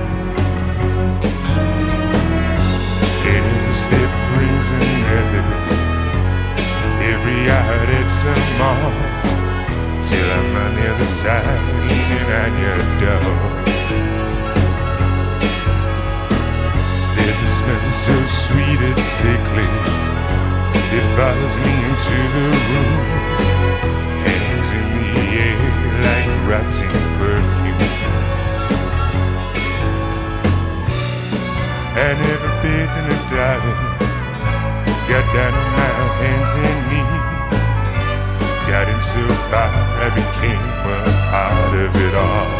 And 3.31 3.45
a 3.47 3.75
step 3.85 4.11
brings 4.31 4.69
another, 4.83 5.47
every 7.13 7.41
hour 7.57 7.87
it's 8.01 8.21
a 8.25 8.37
more, 8.59 8.99
till 10.03 10.29
I'm 10.37 10.57
on 10.65 10.75
the 10.75 10.85
other 10.93 11.11
side, 11.21 11.63
leaning 11.87 12.31
on 12.43 12.53
your 12.65 12.81
door. 13.01 13.39
There's 17.15 17.41
a 17.41 17.51
smell 17.59 17.87
so 18.07 18.17
sweet 18.43 18.81
it's 18.91 19.07
sickly 19.21 20.14
it 20.97 21.07
follows 21.19 21.57
me 21.65 21.75
into 21.91 22.19
the 22.35 22.47
room, 22.71 22.99
hangs 24.27 24.71
in 24.79 24.87
the 24.95 25.11
air 25.43 25.63
like 26.07 26.29
rotting 26.47 26.97
perfume. 27.19 27.83
I 31.99 32.11
never 32.27 32.51
bathed 32.63 32.97
in 33.01 33.07
a 33.11 33.19
darling, 33.33 33.83
got 35.11 35.27
down 35.35 35.55
on 35.63 35.69
my 35.83 35.91
hands 36.23 36.53
and 36.63 36.81
knees. 36.91 37.25
Got 38.71 38.87
in 38.89 39.01
so 39.03 39.25
far, 39.51 39.71
I 39.99 40.09
became 40.21 40.67
a 40.87 41.01
part 41.31 41.75
of 41.87 41.93
it 42.07 42.15
all. 42.15 42.51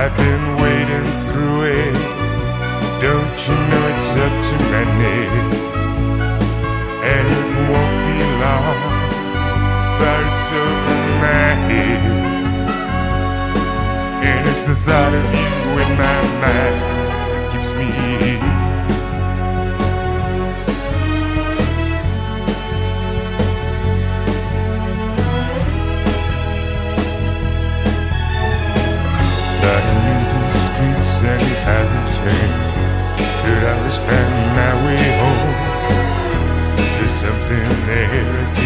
I've 0.00 0.16
been 0.16 0.44
wading 0.62 1.10
through 1.26 1.58
it. 1.82 1.96
Don't 3.02 3.38
you 3.46 3.56
know 3.70 3.84
it's 3.92 4.10
up 4.24 4.34
to 4.48 4.56
my 4.70 4.84
neck? 5.02 5.73
Thought 14.84 15.14
of 15.14 15.24
you 15.32 15.48
in 15.80 15.90
my 15.96 16.20
mind 16.44 16.76
keeps 17.52 17.72
me 17.72 17.84
here. 17.84 18.44
the 30.34 30.60
streets 30.66 31.14
and 31.32 31.42
how 31.64 31.82
they 31.90 32.04
turn. 32.16 32.52
Could 33.40 33.62
I 33.64 33.78
always 33.78 33.96
find 34.06 34.34
my 34.58 34.72
way 34.84 35.04
home? 35.22 35.54
There's 36.76 37.10
something 37.10 37.68
there, 37.86 38.63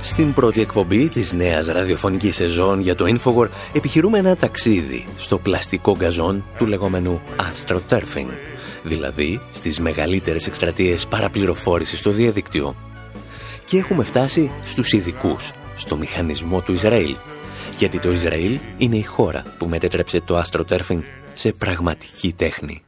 Στην 0.00 0.32
πρώτη 0.32 0.60
εκπομπή 0.60 1.08
της 1.08 1.32
νέας 1.32 1.66
ραδιοφωνικής 1.66 2.34
σεζόν 2.34 2.80
για 2.80 2.94
το 2.94 3.04
Infowar 3.06 3.48
επιχειρούμε 3.72 4.18
ένα 4.18 4.36
ταξίδι 4.36 5.04
στο 5.16 5.38
πλαστικό 5.38 5.96
γκαζόν 5.96 6.44
του 6.58 6.66
λεγόμενου 6.66 7.20
astroturfing, 7.36 8.28
δηλαδή 8.82 9.40
στις 9.50 9.80
μεγαλύτερες 9.80 10.46
εκστρατείες 10.46 11.06
παραπληροφόρησης 11.06 11.98
στο 11.98 12.10
διαδίκτυο. 12.10 12.76
Και 13.64 13.78
έχουμε 13.78 14.04
φτάσει 14.04 14.50
στους 14.64 14.92
ειδικούς, 14.92 15.50
στο 15.74 15.96
μηχανισμό 15.96 16.60
του 16.60 16.72
Ισραήλ, 16.72 17.16
γιατί 17.78 17.98
το 17.98 18.10
Ισραήλ 18.10 18.58
είναι 18.78 18.96
η 18.96 19.02
χώρα 19.02 19.42
που 19.58 19.66
μετέτρεψε 19.66 20.20
το 20.20 20.42
astroturfing 20.42 21.02
σε 21.32 21.52
πραγματική 21.52 22.32
τέχνη. 22.32 22.82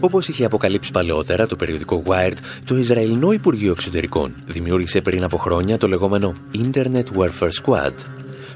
Όπως 0.00 0.28
είχε 0.28 0.44
αποκαλύψει 0.44 0.90
παλαιότερα 0.90 1.46
το 1.46 1.56
περιοδικό 1.56 2.02
Wired, 2.06 2.36
το 2.64 2.76
Ισραηλινό 2.76 3.32
Υπουργείο 3.32 3.72
Εξωτερικών 3.72 4.34
δημιούργησε 4.46 5.00
πριν 5.00 5.24
από 5.24 5.36
χρόνια 5.36 5.78
το 5.78 5.88
λεγόμενο 5.88 6.34
Internet 6.54 7.04
Warfare 7.16 7.50
Squad. 7.62 7.92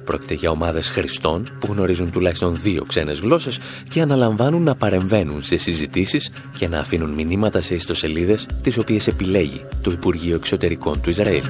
Πρόκειται 0.04 0.34
για 0.34 0.50
ομάδες 0.50 0.90
χρηστών 0.90 1.50
που 1.60 1.72
γνωρίζουν 1.72 2.10
τουλάχιστον 2.10 2.58
δύο 2.62 2.84
ξένες 2.84 3.20
γλώσσες 3.20 3.58
και 3.88 4.00
αναλαμβάνουν 4.00 4.62
να 4.62 4.74
παρεμβαίνουν 4.74 5.42
σε 5.42 5.56
συζητήσεις 5.56 6.30
και 6.58 6.68
να 6.68 6.78
αφήνουν 6.78 7.10
μηνύματα 7.10 7.60
σε 7.60 7.74
ιστοσελίδες 7.74 8.46
τις 8.62 8.78
οποίες 8.78 9.06
επιλέγει 9.06 9.64
το 9.80 9.90
Υπουργείο 9.90 10.34
Εξωτερικών 10.34 11.00
του 11.00 11.10
Ισραήλ. 11.10 11.44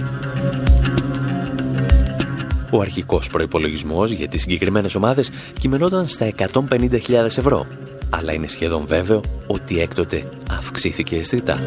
Ο 2.71 2.81
αρχικός 2.81 3.29
προϋπολογισμός 3.29 4.11
για 4.11 4.29
τις 4.29 4.41
συγκεκριμένες 4.41 4.95
ομάδες 4.95 5.31
κειμενόταν 5.61 6.07
στα 6.07 6.33
150.000 6.69 7.11
ευρώ, 7.25 7.67
αλλά 8.15 8.35
είναι 8.35 8.47
σχεδόν 8.47 8.87
βέβαιο 8.87 9.21
ότι 9.47 9.81
έκτοτε 9.81 10.29
αυξήθηκε 10.51 11.17
αισθητά. 11.17 11.59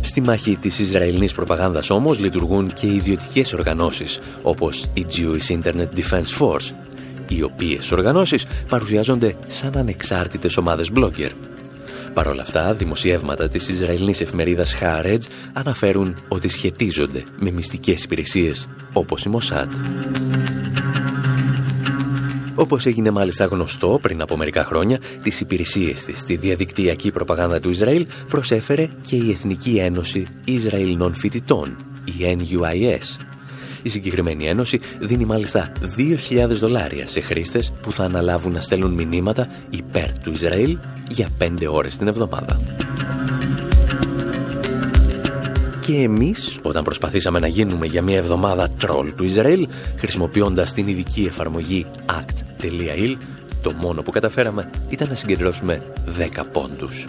Στη 0.00 0.20
μάχη 0.20 0.56
της 0.56 0.78
Ισραηλινής 0.78 1.34
προπαγάνδας 1.34 1.90
όμως 1.90 2.18
λειτουργούν 2.18 2.72
και 2.80 2.86
ιδιωτικές 2.86 3.52
οργανώσεις 3.52 4.20
όπως 4.42 4.88
η 4.94 5.06
Jewish 5.16 5.58
Internet 5.62 5.88
Defense 5.96 6.38
Force, 6.38 6.70
οι 7.28 7.42
οποίες 7.42 7.92
οργανώσεις 7.92 8.46
παρουσιάζονται 8.68 9.36
σαν 9.48 9.76
ανεξάρτητες 9.76 10.56
ομάδες 10.56 10.90
blogger. 10.96 11.30
Παρ' 12.14 12.26
όλα 12.26 12.42
αυτά, 12.42 12.74
δημοσιεύματα 12.74 13.48
της 13.48 13.68
Ισραηλινής 13.68 14.20
εφημερίδας 14.20 14.74
Haaretz 14.80 15.22
αναφέρουν 15.52 16.16
ότι 16.28 16.48
σχετίζονται 16.48 17.22
με 17.38 17.50
μυστικές 17.50 18.04
υπηρεσίες 18.04 18.68
όπως 18.92 19.24
η 19.24 19.30
Mossad. 19.32 19.68
Όπως 22.62 22.86
έγινε 22.86 23.10
μάλιστα 23.10 23.44
γνωστό 23.44 23.98
πριν 24.02 24.20
από 24.20 24.36
μερικά 24.36 24.64
χρόνια, 24.64 24.98
τις 25.22 25.40
υπηρεσίες 25.40 26.04
της 26.04 26.18
στη 26.18 26.36
διαδικτυακή 26.36 27.10
προπαγάνδα 27.10 27.60
του 27.60 27.70
Ισραήλ 27.70 28.06
προσέφερε 28.28 28.88
και 29.00 29.16
η 29.16 29.30
Εθνική 29.30 29.76
Ένωση 29.76 30.26
Ισραηλινών 30.44 31.14
Φοιτητών, 31.14 31.76
η 32.04 32.36
NUIS. 32.38 33.24
Η 33.82 33.88
συγκεκριμένη 33.88 34.46
ένωση 34.46 34.80
δίνει 35.00 35.24
μάλιστα 35.24 35.72
2.000 36.30 36.46
δολάρια 36.46 37.06
σε 37.06 37.20
χρήστες 37.20 37.72
που 37.82 37.92
θα 37.92 38.04
αναλάβουν 38.04 38.52
να 38.52 38.60
στέλνουν 38.60 38.92
μηνύματα 38.92 39.48
υπέρ 39.70 40.18
του 40.18 40.30
Ισραήλ 40.30 40.78
για 41.08 41.28
5 41.38 41.66
ώρες 41.66 41.96
την 41.96 42.06
εβδομάδα. 42.08 42.60
Και 45.82 45.96
εμείς, 45.96 46.58
όταν 46.62 46.84
προσπαθήσαμε 46.84 47.38
να 47.38 47.46
γίνουμε 47.46 47.86
για 47.86 48.02
μια 48.02 48.16
εβδομάδα 48.16 48.70
τρόλ 48.70 49.14
του 49.14 49.24
Ισραήλ, 49.24 49.68
χρησιμοποιώντας 49.96 50.72
την 50.72 50.88
ειδική 50.88 51.24
εφαρμογή 51.24 51.86
act.il, 52.06 53.16
το 53.62 53.72
μόνο 53.72 54.02
που 54.02 54.10
καταφέραμε 54.10 54.70
ήταν 54.88 55.08
να 55.08 55.14
συγκεντρώσουμε 55.14 55.82
10 56.18 56.42
πόντους. 56.52 57.08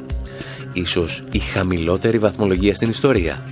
Ίσως 0.73 1.23
η 1.31 1.39
χαμηλότερη 1.39 2.17
βαθμολογία 2.17 2.75
στην 2.75 2.89
ιστορία. 2.89 3.43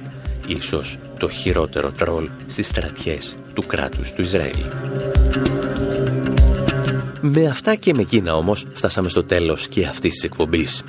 Ίσως 0.47 0.97
το 1.19 1.29
χειρότερο 1.29 1.91
τρόλ 1.91 2.29
στις 2.47 2.67
στρατιές 2.67 3.35
του 3.53 3.65
κράτους 3.65 4.11
του 4.11 4.21
Ισραήλ. 4.21 4.59
Με 7.21 7.45
αυτά 7.45 7.75
και 7.75 7.93
με 7.93 8.01
εκείνα 8.01 8.35
όμως 8.35 8.65
φτάσαμε 8.73 9.09
στο 9.09 9.23
τέλος 9.23 9.67
και 9.67 9.85
αυτής 9.85 10.13
της 10.13 10.23
εκπομπής. 10.23 10.83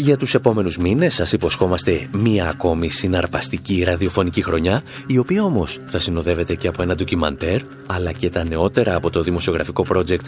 Για 0.00 0.16
τους 0.16 0.34
επόμενους 0.34 0.78
μήνες 0.78 1.14
σας 1.14 1.32
υποσχόμαστε 1.32 2.08
μία 2.12 2.48
ακόμη 2.48 2.90
συναρπαστική 2.90 3.82
ραδιοφωνική 3.82 4.42
χρονιά, 4.42 4.82
η 5.06 5.18
οποία 5.18 5.42
όμως 5.42 5.80
θα 5.86 5.98
συνοδεύεται 5.98 6.54
και 6.54 6.68
από 6.68 6.82
ένα 6.82 6.94
ντοκιμαντέρ, 6.94 7.60
αλλά 7.86 8.12
και 8.12 8.30
τα 8.30 8.44
νεότερα 8.44 8.94
από 8.94 9.10
το 9.10 9.22
δημοσιογραφικό 9.22 9.86
project 9.88 10.20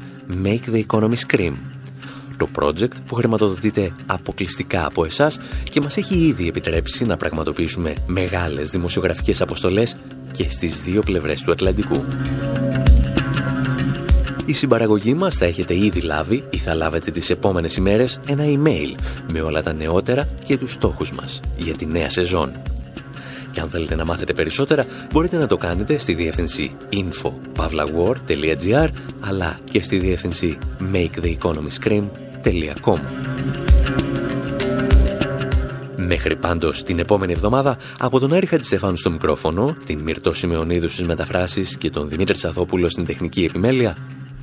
Make 0.44 0.74
the 0.74 0.82
Economy 0.86 1.14
Scream. 1.26 1.52
Το 2.36 2.48
project 2.54 2.92
που 3.06 3.14
χρηματοδοτείται 3.14 3.92
αποκλειστικά 4.06 4.86
από 4.86 5.04
εσάς 5.04 5.38
και 5.70 5.80
μας 5.80 5.96
έχει 5.96 6.14
ήδη 6.14 6.48
επιτρέψει 6.48 7.04
να 7.04 7.16
πραγματοποιήσουμε 7.16 7.94
μεγάλες 8.06 8.70
δημοσιογραφικές 8.70 9.40
αποστολές 9.40 9.96
και 10.32 10.46
στις 10.48 10.80
δύο 10.80 11.02
πλευρές 11.02 11.42
του 11.42 11.52
Ατλαντικού. 11.52 12.04
Η 14.50 14.52
συμπαραγωγή 14.52 15.14
μας 15.14 15.36
θα 15.36 15.44
έχετε 15.44 15.74
ήδη 15.74 16.00
λάβει 16.00 16.44
ή 16.50 16.56
θα 16.56 16.74
λάβετε 16.74 17.10
τις 17.10 17.30
επόμενες 17.30 17.76
ημέρες 17.76 18.20
ένα 18.26 18.44
email 18.46 18.94
με 19.32 19.40
όλα 19.40 19.62
τα 19.62 19.72
νεότερα 19.72 20.28
και 20.44 20.58
τους 20.58 20.72
στόχους 20.72 21.12
μας 21.12 21.40
για 21.56 21.76
τη 21.76 21.86
νέα 21.86 22.10
σεζόν. 22.10 22.52
Και 23.50 23.60
αν 23.60 23.70
θέλετε 23.70 23.94
να 23.94 24.04
μάθετε 24.04 24.32
περισσότερα, 24.32 24.86
μπορείτε 25.12 25.36
να 25.36 25.46
το 25.46 25.56
κάνετε 25.56 25.98
στη 25.98 26.14
διεύθυνση 26.14 26.72
info.pavlawar.gr 26.92 28.88
αλλά 29.20 29.58
και 29.70 29.82
στη 29.82 29.98
διεύθυνση 29.98 30.58
maketheeconomyscream.com 30.92 32.98
Μέχρι 35.96 36.36
πάντως 36.36 36.82
την 36.82 36.98
επόμενη 36.98 37.32
εβδομάδα, 37.32 37.76
από 37.98 38.18
τον 38.18 38.32
Άρη 38.32 38.46
Χατζηστεφάνου 38.46 38.96
στο 38.96 39.10
μικρόφωνο, 39.10 39.76
την 39.84 39.98
Μυρτώ 39.98 40.32
Σιμεωνίδου 40.32 40.88
στις 40.88 41.04
μεταφράσεις 41.04 41.76
και 41.76 41.90
τον 41.90 42.08
Δημήτρη 42.08 42.34
Τσαθόπουλο 42.34 42.88
στην 42.88 43.06
τεχνική 43.06 43.44
επιμέλεια, 43.44 43.96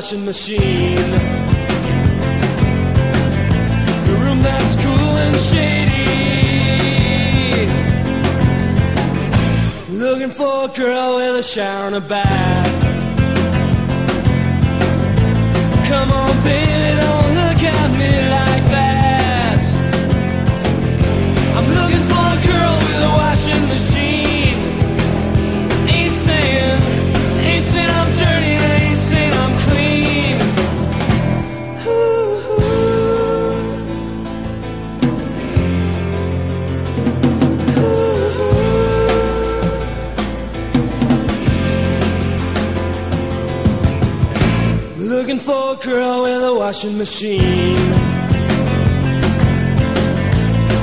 Washing 0.00 0.24
machine. 0.24 1.12
A 4.08 4.12
room 4.22 4.40
that's 4.40 4.76
cool 4.76 5.16
and 5.24 5.36
shady. 5.50 6.06
Looking 9.98 10.30
for 10.30 10.64
a 10.64 10.68
girl 10.68 11.16
with 11.16 11.36
a 11.36 11.42
shower 11.42 11.86
and 11.88 11.96
a 11.96 12.00
bath. 12.00 12.69
Washing 46.70 46.96
machine. 46.98 47.92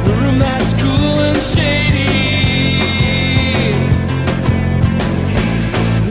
A 0.05 0.13
room 0.19 0.38
that's 0.38 0.73
cool 0.81 1.19
and 1.29 1.41
shady. 1.53 2.11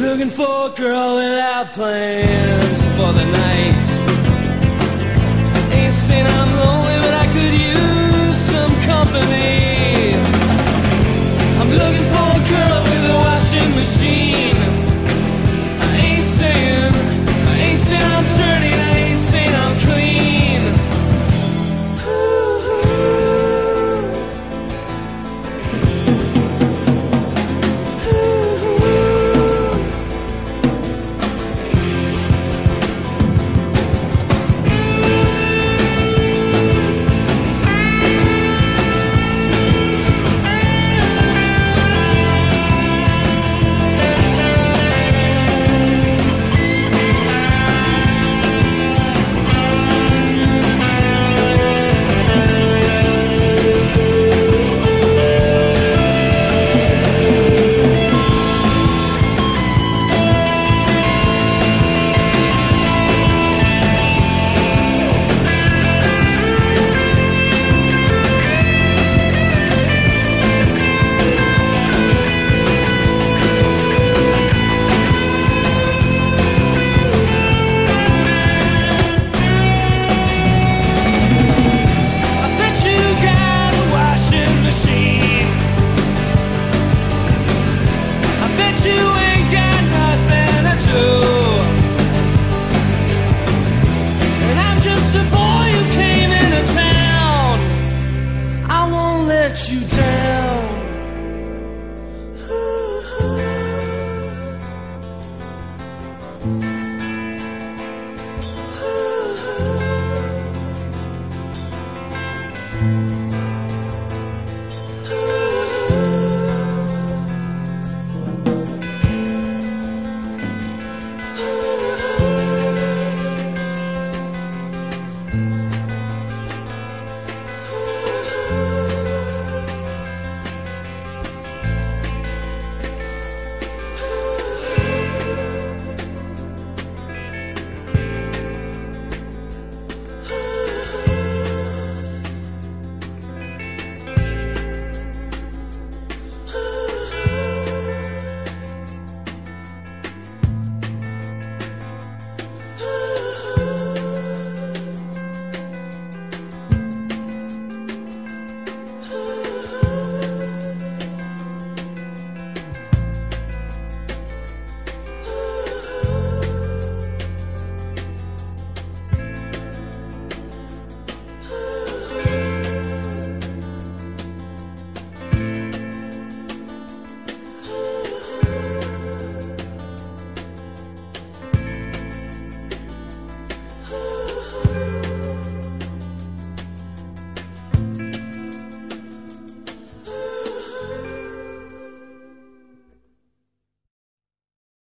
Looking 0.01 0.31
for 0.31 0.71
a 0.71 0.71
girl 0.71 1.17
without 1.17 1.67
plans 1.73 2.81
for 2.97 3.11
the 3.19 3.27
night. 3.43 3.87
Ain't 5.79 5.95
saying 6.07 6.27
I'm 6.27 6.56